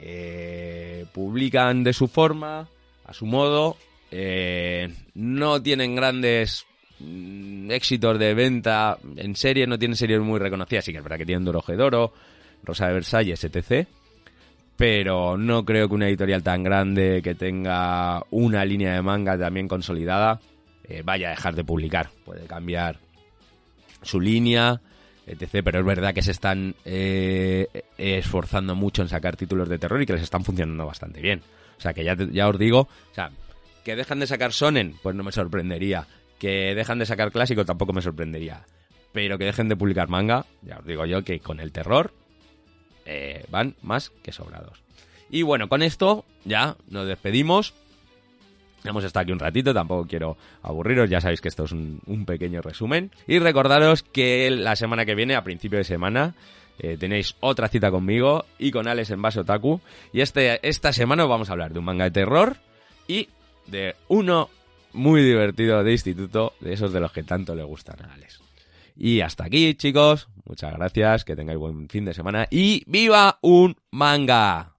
Eh, 0.00 1.06
publican 1.12 1.82
de 1.82 1.92
su 1.92 2.08
forma, 2.08 2.68
a 3.04 3.12
su 3.12 3.26
modo, 3.26 3.76
eh, 4.10 4.88
no 5.14 5.60
tienen 5.60 5.96
grandes 5.96 6.64
mm, 7.00 7.70
éxitos 7.70 8.18
de 8.18 8.34
venta 8.34 8.98
en 9.16 9.34
serie, 9.34 9.66
no 9.66 9.78
tienen 9.78 9.96
series 9.96 10.20
muy 10.20 10.38
reconocidas, 10.38 10.84
sí 10.84 10.92
que 10.92 10.98
es 10.98 11.04
verdad 11.04 11.18
que 11.18 11.26
tienen 11.26 11.44
Doro 11.44 12.12
Rosa 12.62 12.86
de 12.86 12.92
Versalles, 12.92 13.42
etc. 13.44 13.86
Pero 14.76 15.36
no 15.36 15.64
creo 15.64 15.88
que 15.88 15.94
una 15.94 16.08
editorial 16.08 16.42
tan 16.42 16.62
grande 16.62 17.20
que 17.22 17.34
tenga 17.34 18.22
una 18.30 18.64
línea 18.64 18.94
de 18.94 19.02
manga 19.02 19.36
también 19.36 19.68
consolidada 19.68 20.40
eh, 20.84 21.02
vaya 21.04 21.28
a 21.28 21.30
dejar 21.30 21.54
de 21.54 21.64
publicar. 21.64 22.10
Puede 22.24 22.46
cambiar 22.46 22.98
su 24.02 24.20
línea, 24.20 24.80
etc. 25.28 25.60
Pero 25.64 25.80
es 25.80 25.84
verdad 25.84 26.14
que 26.14 26.22
se 26.22 26.30
están 26.30 26.74
eh, 26.84 27.84
esforzando 27.96 28.74
mucho 28.74 29.02
en 29.02 29.08
sacar 29.08 29.36
títulos 29.36 29.68
de 29.68 29.78
terror 29.78 30.00
y 30.02 30.06
que 30.06 30.14
les 30.14 30.22
están 30.22 30.44
funcionando 30.44 30.86
bastante 30.86 31.20
bien. 31.20 31.42
O 31.76 31.80
sea, 31.80 31.92
que 31.92 32.04
ya, 32.04 32.16
ya 32.16 32.48
os 32.48 32.58
digo, 32.58 32.80
o 32.80 33.14
sea, 33.14 33.30
que 33.84 33.96
dejan 33.96 34.20
de 34.20 34.26
sacar 34.26 34.52
Sonen, 34.52 34.96
pues 35.02 35.16
no 35.16 35.22
me 35.22 35.32
sorprendería. 35.32 36.06
Que 36.38 36.74
dejan 36.74 36.98
de 36.98 37.06
sacar 37.06 37.32
clásico 37.32 37.64
tampoco 37.64 37.92
me 37.92 38.02
sorprendería. 38.02 38.66
Pero 39.12 39.38
que 39.38 39.44
dejen 39.44 39.68
de 39.68 39.76
publicar 39.76 40.08
manga, 40.08 40.44
ya 40.62 40.78
os 40.78 40.86
digo 40.86 41.06
yo 41.06 41.24
que 41.24 41.40
con 41.40 41.58
el 41.58 41.72
terror 41.72 42.12
eh, 43.06 43.44
van 43.50 43.74
más 43.82 44.10
que 44.22 44.32
sobrados. 44.32 44.82
Y 45.30 45.42
bueno, 45.42 45.68
con 45.68 45.82
esto 45.82 46.24
ya 46.44 46.76
nos 46.90 47.06
despedimos. 47.06 47.74
Hemos 48.84 49.04
estado 49.04 49.22
aquí 49.24 49.32
un 49.32 49.38
ratito, 49.38 49.74
tampoco 49.74 50.06
quiero 50.06 50.36
aburriros, 50.62 51.10
ya 51.10 51.20
sabéis 51.20 51.40
que 51.40 51.48
esto 51.48 51.64
es 51.64 51.72
un, 51.72 52.24
pequeño 52.26 52.62
resumen. 52.62 53.10
Y 53.26 53.38
recordaros 53.38 54.02
que 54.02 54.50
la 54.50 54.76
semana 54.76 55.04
que 55.04 55.14
viene, 55.14 55.34
a 55.34 55.42
principio 55.42 55.78
de 55.78 55.84
semana, 55.84 56.34
eh, 56.78 56.96
tenéis 56.98 57.34
otra 57.40 57.68
cita 57.68 57.90
conmigo 57.90 58.44
y 58.58 58.70
con 58.70 58.86
Alex 58.86 59.10
en 59.10 59.22
Base 59.22 59.40
Otaku. 59.40 59.80
Y 60.12 60.20
este, 60.20 60.66
esta 60.66 60.92
semana 60.92 61.24
vamos 61.24 61.50
a 61.50 61.52
hablar 61.52 61.72
de 61.72 61.80
un 61.80 61.84
manga 61.84 62.04
de 62.04 62.12
terror 62.12 62.56
y 63.08 63.28
de 63.66 63.96
uno 64.08 64.48
muy 64.92 65.22
divertido 65.22 65.82
de 65.82 65.92
instituto, 65.92 66.54
de 66.60 66.72
esos 66.72 66.92
de 66.92 67.00
los 67.00 67.12
que 67.12 67.24
tanto 67.24 67.54
le 67.54 67.64
gustan 67.64 68.00
a 68.04 68.14
Alex. 68.14 68.40
Y 68.96 69.20
hasta 69.20 69.44
aquí, 69.44 69.74
chicos. 69.74 70.28
Muchas 70.44 70.72
gracias, 70.72 71.24
que 71.24 71.36
tengáis 71.36 71.58
buen 71.58 71.88
fin 71.88 72.04
de 72.04 72.14
semana 72.14 72.46
y 72.50 72.82
¡viva 72.86 73.38
un 73.42 73.76
manga! 73.90 74.77